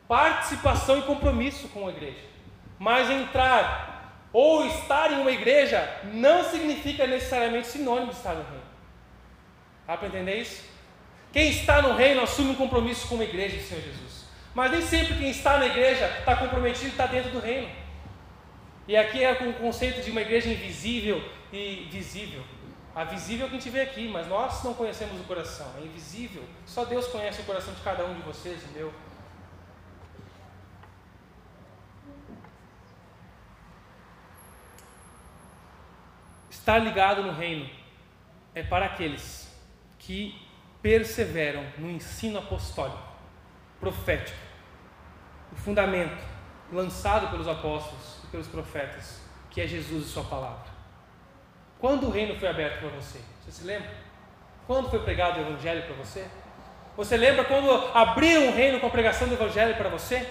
[0.08, 2.30] participação e compromisso com a igreja.
[2.78, 3.89] Mas entrar
[4.32, 8.70] ou estar em uma igreja não significa necessariamente sinônimo de estar no reino.
[9.86, 10.64] Dá para entender isso?
[11.32, 14.24] Quem está no reino assume um compromisso com a igreja do Senhor Jesus.
[14.54, 17.68] Mas nem sempre quem está na igreja está comprometido e está dentro do reino.
[18.86, 21.22] E aqui é o conceito de uma igreja invisível
[21.52, 22.42] e visível.
[22.94, 25.84] A visível é que a gente vê aqui, mas nós não conhecemos o coração, é
[25.84, 26.42] invisível.
[26.66, 28.92] Só Deus conhece o coração de cada um de vocês, o meu.
[36.60, 37.66] Estar ligado no reino
[38.54, 39.50] é para aqueles
[39.98, 40.38] que
[40.82, 43.02] perseveram no ensino apostólico,
[43.80, 44.36] profético,
[45.50, 46.22] o fundamento
[46.70, 50.70] lançado pelos apóstolos e pelos profetas, que é Jesus e Sua palavra.
[51.78, 53.22] Quando o reino foi aberto para você?
[53.40, 53.90] Você se lembra?
[54.66, 56.28] Quando foi pregado o Evangelho para você?
[56.94, 60.30] Você lembra quando abriu o reino com a pregação do Evangelho para você?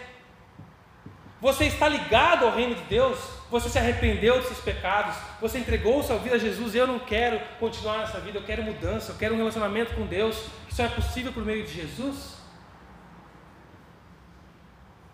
[1.42, 3.39] Você está ligado ao reino de Deus?
[3.50, 5.16] Você se arrependeu dos seus pecados?
[5.41, 6.76] Você entregou sua vida a Jesus?
[6.76, 10.45] Eu não quero continuar nessa vida, eu quero mudança, eu quero um relacionamento com Deus
[10.68, 12.38] que só é possível por meio de Jesus?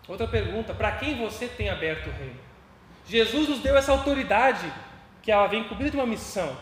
[0.06, 2.36] Outra pergunta: para quem você tem aberto o reino?
[3.06, 4.70] Jesus nos deu essa autoridade
[5.22, 6.56] que ela vem cobrida de uma missão.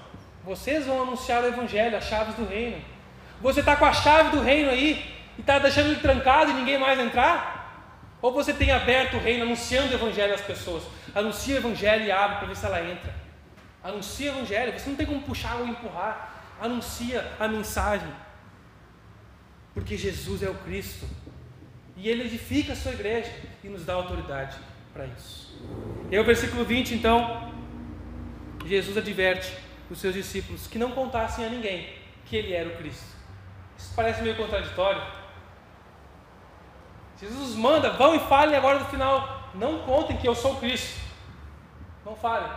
[0.45, 2.83] Vocês vão anunciar o Evangelho, as chaves do reino.
[3.41, 5.05] Você está com a chave do reino aí
[5.37, 7.55] e está deixando ele trancado e ninguém mais entrar?
[8.22, 10.85] Ou você tem aberto o reino, anunciando o Evangelho às pessoas?
[11.15, 13.15] Anuncia o Evangelho e abre para ver se ela entra.
[13.83, 16.43] Anuncia o Evangelho, você não tem como puxar ou empurrar.
[16.61, 18.12] Anuncia a mensagem.
[19.73, 21.07] Porque Jesus é o Cristo.
[21.97, 23.31] E Ele edifica a sua igreja
[23.62, 24.57] e nos dá autoridade
[24.93, 25.61] para isso.
[26.11, 27.53] E aí o versículo 20, então,
[28.65, 29.53] Jesus adverte
[29.91, 31.95] os seus discípulos que não contassem a ninguém
[32.25, 33.15] que ele era o Cristo.
[33.77, 35.03] Isso parece meio contraditório.
[37.21, 39.51] Jesus manda, vão e falem agora no final.
[39.55, 41.04] Não contem que eu sou o Cristo.
[42.05, 42.51] Não falem.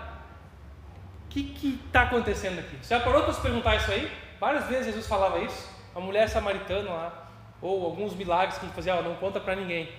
[1.25, 2.77] O que está acontecendo aqui?
[2.81, 4.11] Você já parou para se perguntar isso aí?
[4.39, 5.69] Várias vezes Jesus falava isso.
[5.95, 7.31] A mulher samaritana lá,
[7.61, 9.89] ou alguns milagres que gente fazia, não conta para ninguém.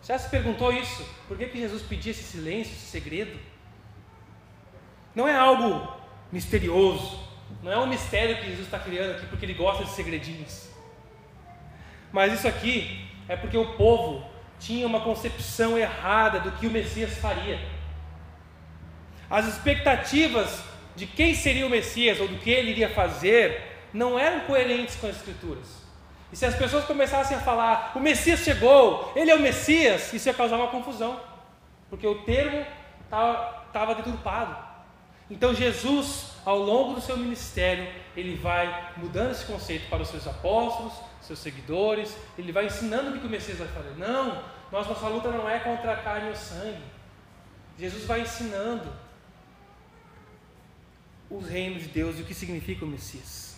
[0.00, 1.06] Você já se perguntou isso?
[1.26, 3.38] Por que, que Jesus pedia esse silêncio, esse segredo?
[5.14, 5.96] Não é algo
[6.30, 7.18] misterioso,
[7.62, 10.68] não é um mistério que Jesus está criando aqui porque ele gosta de segredinhos.
[12.12, 14.24] Mas isso aqui é porque o povo
[14.58, 17.58] tinha uma concepção errada do que o Messias faria.
[19.30, 20.62] As expectativas
[20.96, 23.62] de quem seria o Messias ou do que ele iria fazer
[23.92, 25.66] não eram coerentes com as Escrituras.
[26.32, 30.28] E se as pessoas começassem a falar, o Messias chegou, ele é o Messias, isso
[30.28, 31.18] ia causar uma confusão,
[31.88, 32.66] porque o termo
[33.04, 34.56] estava deturpado.
[35.30, 40.26] Então Jesus, ao longo do seu ministério, ele vai mudando esse conceito para os seus
[40.26, 43.94] apóstolos, seus seguidores, ele vai ensinando o que o Messias vai fazer.
[43.96, 46.82] Não, nós, nossa luta não é contra a carne ou sangue.
[47.78, 48.90] Jesus vai ensinando
[51.30, 53.56] o reino de Deus e o que significa o Messias.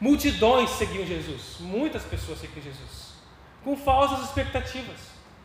[0.00, 3.14] Multidões seguiam Jesus, muitas pessoas seguiam Jesus,
[3.64, 4.98] com falsas expectativas,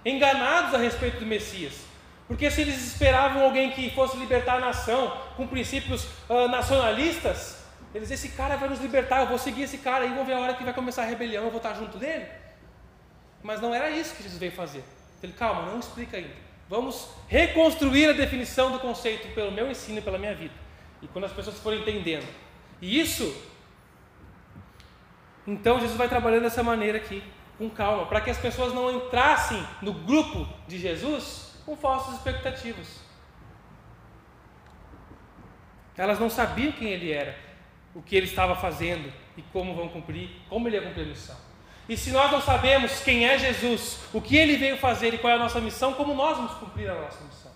[0.05, 1.91] enganados a respeito do Messias.
[2.27, 7.61] Porque se eles esperavam alguém que fosse libertar a nação com princípios uh, nacionalistas,
[7.93, 10.39] eles esse cara vai nos libertar, eu vou seguir esse cara, e vão ver a
[10.39, 12.25] hora que vai começar a rebelião, eu vou estar junto dele.
[13.43, 14.83] Mas não era isso que Jesus veio fazer.
[15.21, 16.33] Ele, calma, não explica ainda.
[16.69, 20.53] Vamos reconstruir a definição do conceito pelo meu ensino e pela minha vida.
[21.01, 22.27] E quando as pessoas forem entendendo.
[22.81, 23.35] E isso,
[25.45, 27.23] então Jesus vai trabalhando dessa maneira aqui
[27.57, 33.01] com calma, para que as pessoas não entrassem no grupo de Jesus com falsas expectativas.
[35.95, 37.37] Elas não sabiam quem ele era,
[37.93, 41.37] o que ele estava fazendo e como vão cumprir, como ele ia cumprir a missão.
[41.87, 45.31] E se nós não sabemos quem é Jesus, o que ele veio fazer e qual
[45.31, 47.51] é a nossa missão, como nós vamos cumprir a nossa missão?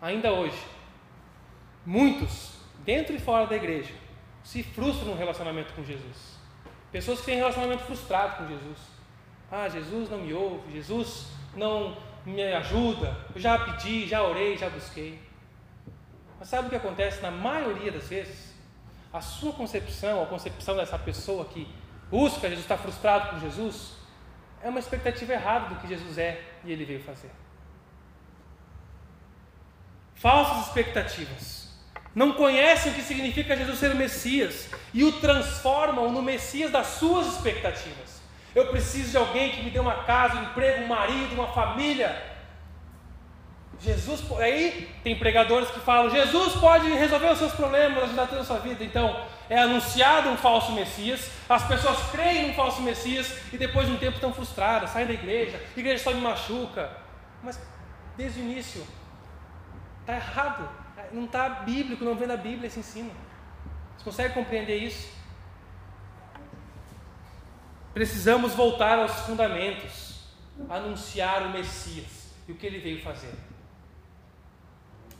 [0.00, 0.56] Ainda hoje,
[1.84, 2.52] muitos,
[2.84, 3.94] dentro e fora da igreja,
[4.42, 6.38] se frustram no relacionamento com Jesus.
[6.90, 8.78] Pessoas que têm relacionamento frustrado com Jesus.
[9.50, 14.68] Ah, Jesus não me ouve, Jesus não me ajuda, eu já pedi, já orei, já
[14.68, 15.20] busquei.
[16.38, 18.54] Mas sabe o que acontece na maioria das vezes?
[19.12, 21.68] A sua concepção, a concepção dessa pessoa que
[22.10, 23.94] busca Jesus, está frustrado com Jesus,
[24.62, 27.30] é uma expectativa errada do que Jesus é e ele veio fazer.
[30.14, 31.59] Falsas expectativas.
[32.14, 36.86] Não conhecem o que significa Jesus ser o Messias e o transformam no Messias das
[36.86, 38.20] suas expectativas.
[38.54, 42.30] Eu preciso de alguém que me dê uma casa, um emprego, um marido, uma família.
[43.78, 48.44] Jesus, aí tem pregadores que falam: Jesus pode resolver os seus problemas, ajudar toda a
[48.44, 48.82] sua vida.
[48.82, 53.92] Então, é anunciado um falso Messias, as pessoas creem num falso Messias e depois de
[53.92, 56.90] um tempo estão frustradas, saem da igreja, a igreja só me machuca.
[57.42, 57.58] Mas
[58.16, 58.86] desde o início,
[60.00, 60.68] está errado,
[61.12, 63.10] não está bíblico, não vem da Bíblia esse ensino.
[63.96, 65.10] Você consegue compreender isso?
[67.92, 70.24] Precisamos voltar aos fundamentos,
[70.68, 73.34] anunciar o Messias e o que ele veio fazer.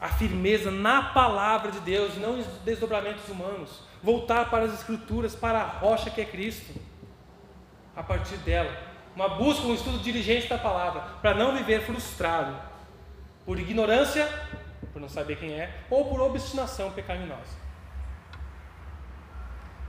[0.00, 3.82] A firmeza na palavra de Deus, não em desdobramentos humanos.
[4.02, 6.72] Voltar para as Escrituras, para a rocha que é Cristo.
[7.94, 8.74] A partir dela,
[9.14, 12.56] uma busca, um estudo diligente da palavra, para não viver frustrado
[13.44, 14.26] por ignorância,
[14.92, 17.58] por não saber quem é, ou por obstinação pecaminosa.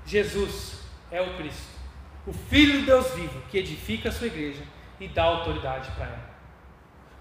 [0.05, 0.81] Jesus
[1.11, 1.81] é o Cristo
[2.25, 4.63] o Filho de Deus vivo, que edifica a sua igreja
[4.99, 6.31] e dá autoridade para ela.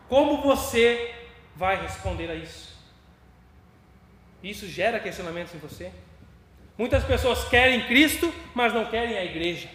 [0.08, 1.14] Como você
[1.56, 2.78] vai responder a isso?
[4.42, 5.90] Isso gera questionamentos em você?
[6.76, 9.68] Muitas pessoas querem Cristo, mas não querem a igreja.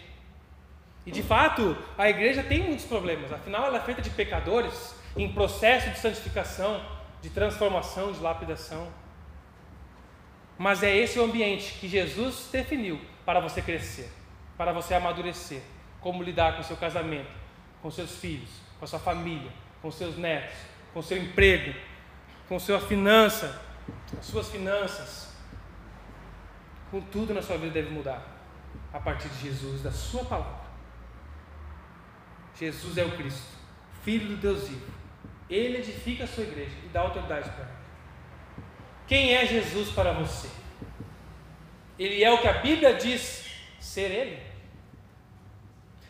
[1.05, 5.31] E de fato, a igreja tem muitos problemas, afinal, ela é feita de pecadores em
[5.31, 6.83] processo de santificação,
[7.25, 8.87] de transformação, de lapidação.
[10.57, 14.11] Mas é esse o ambiente que Jesus definiu para você crescer
[14.57, 15.61] para você amadurecer.
[16.01, 17.31] Como lidar com seu casamento,
[17.81, 19.51] com seus filhos, com a sua família,
[19.81, 20.55] com seus netos,
[20.93, 21.73] com seu emprego,
[22.47, 23.59] com sua finança,
[24.17, 25.33] as suas finanças.
[26.91, 28.23] Com tudo na sua vida deve mudar
[28.93, 30.65] a partir de Jesus, da sua palavra.
[32.57, 33.55] Jesus é o Cristo,
[34.03, 34.94] Filho do Deus vivo.
[35.49, 37.75] Ele edifica a sua igreja e dá autoridade para ela.
[39.07, 40.49] Quem é Jesus para você?
[41.97, 43.45] Ele é o que a Bíblia diz
[43.79, 44.39] ser Ele.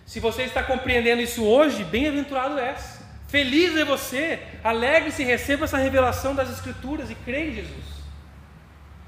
[0.06, 3.04] Se você está compreendendo isso hoje, bem-aventurado és.
[3.28, 7.96] Feliz é você, alegre-se receba essa revelação das Escrituras e creia em Jesus.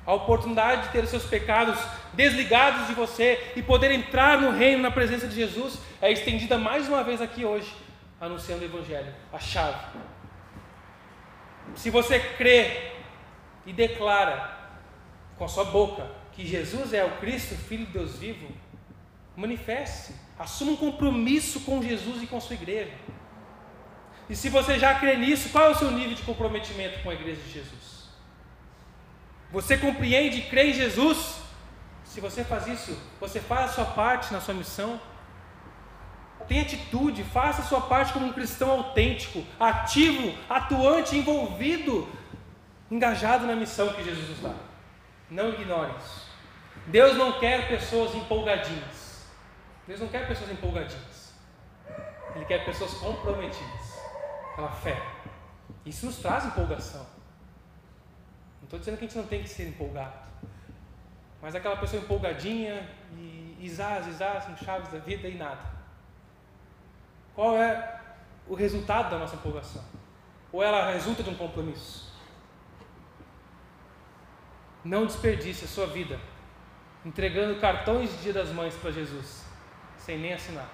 [0.06, 1.78] A oportunidade de ter os seus pecados
[2.14, 6.88] desligados de você e poder entrar no reino na presença de Jesus é estendida mais
[6.88, 7.72] uma vez aqui hoje,
[8.20, 9.80] anunciando o Evangelho, a chave.
[11.76, 12.92] Se você crê
[13.66, 14.58] e declara
[15.38, 18.48] com a sua boca que Jesus é o Cristo, Filho de Deus vivo,
[19.36, 22.94] manifeste, assuma um compromisso com Jesus e com a sua igreja.
[24.30, 27.14] E se você já crê nisso, qual é o seu nível de comprometimento com a
[27.14, 28.10] igreja de Jesus?
[29.52, 31.38] Você compreende e crê em Jesus?
[32.04, 35.00] Se você faz isso, você faz a sua parte na sua missão.
[36.48, 42.08] Tenha atitude, faça sua parte como um cristão autêntico, ativo, atuante, envolvido,
[42.90, 44.54] engajado na missão que Jesus nos dá.
[45.30, 46.28] Não ignore isso.
[46.88, 49.28] Deus não quer pessoas empolgadinhas.
[49.86, 51.34] Deus não quer pessoas empolgadinhas.
[52.36, 54.00] Ele quer pessoas comprometidas
[54.56, 55.02] pela fé.
[55.86, 57.06] Isso nos traz empolgação.
[58.60, 60.28] Não estou dizendo que a gente não tem que ser empolgado.
[61.42, 65.77] Mas aquela pessoa empolgadinha e isás, isás, com chaves da vida e nada.
[67.38, 68.02] Qual é
[68.48, 69.84] o resultado da nossa empolgação?
[70.52, 72.12] Ou ela resulta de um compromisso?
[74.84, 76.20] Não desperdice a sua vida
[77.06, 79.46] entregando cartões de Dia das Mães para Jesus,
[79.98, 80.68] sem nem assinar.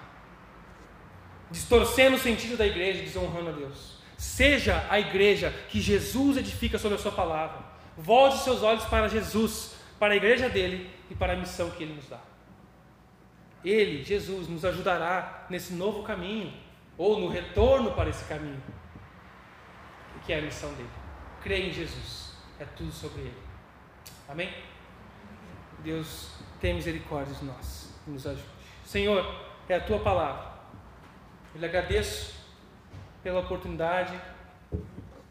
[1.50, 3.98] Distorcendo o sentido da igreja, desonrando a Deus.
[4.16, 7.58] Seja a igreja que Jesus edifica sobre a sua palavra.
[7.94, 11.92] Volte seus olhos para Jesus, para a igreja dele e para a missão que ele
[11.92, 12.20] nos dá.
[13.64, 16.52] Ele, Jesus, nos ajudará nesse novo caminho,
[16.98, 18.62] ou no retorno para esse caminho,
[20.24, 20.90] que é a missão dele.
[21.42, 23.42] Creia em Jesus, é tudo sobre ele.
[24.28, 24.52] Amém?
[25.82, 28.48] Deus tenha misericórdia de nós e nos ajude.
[28.84, 29.24] Senhor,
[29.68, 30.54] é a tua palavra.
[31.54, 32.34] Eu lhe agradeço
[33.22, 34.18] pela oportunidade,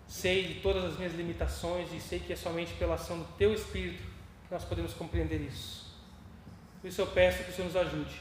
[0.07, 3.53] sei de todas as minhas limitações e sei que é somente pela ação do teu
[3.53, 4.03] Espírito
[4.47, 5.82] que nós podemos compreender isso.
[6.84, 8.13] Por isso eu peço que o Senhor nos ajude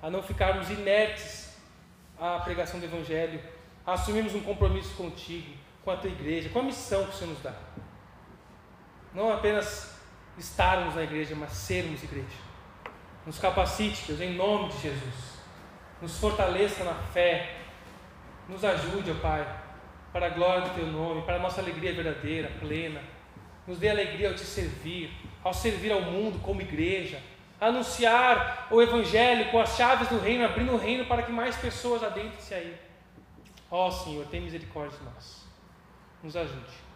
[0.00, 1.58] a não ficarmos inertes
[2.16, 3.42] à pregação do Evangelho,
[3.84, 5.52] a assumirmos um compromisso contigo,
[5.84, 7.52] com a tua igreja, com a missão que o Senhor nos dá.
[9.12, 9.98] Não apenas
[10.38, 12.38] estarmos na igreja, mas sermos igreja.
[13.26, 15.40] Nos capacite, Deus, em nome de Jesus.
[16.00, 17.56] Nos fortaleça na fé.
[18.48, 19.44] Nos ajude, ó Pai,
[20.12, 23.02] para a glória do Teu nome, para a nossa alegria verdadeira, plena.
[23.66, 25.10] Nos dê alegria ao Te servir,
[25.42, 27.20] ao servir ao mundo como igreja,
[27.60, 32.02] anunciar o Evangelho com as chaves do reino, abrindo o reino para que mais pessoas
[32.02, 32.78] adentrem-se aí.
[33.70, 35.46] Ó Senhor, tem misericórdia de nós.
[36.22, 36.88] Nos ajude.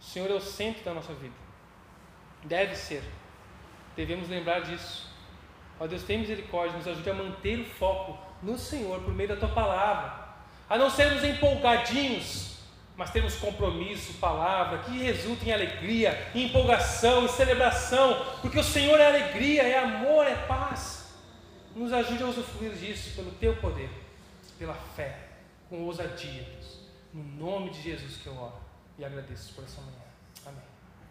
[0.00, 1.34] O Senhor é o centro da nossa vida.
[2.44, 3.02] Deve ser.
[3.94, 5.10] Devemos lembrar disso.
[5.78, 9.36] Ó Deus, tem misericórdia, nos ajude a manter o foco no Senhor por meio da
[9.36, 10.26] tua palavra.
[10.68, 12.55] A não sermos empolgadinhos,
[12.96, 18.98] mas termos compromisso, palavra, que resulta em alegria, em empolgação, em celebração, porque o Senhor
[18.98, 21.14] é alegria, é amor, é paz.
[21.74, 23.90] Nos ajude a usufruir disso pelo teu poder,
[24.58, 25.18] pela fé,
[25.68, 26.46] com ousadia.
[27.12, 28.60] No nome de Jesus que eu oro
[28.98, 30.05] e agradeço por essa manhã.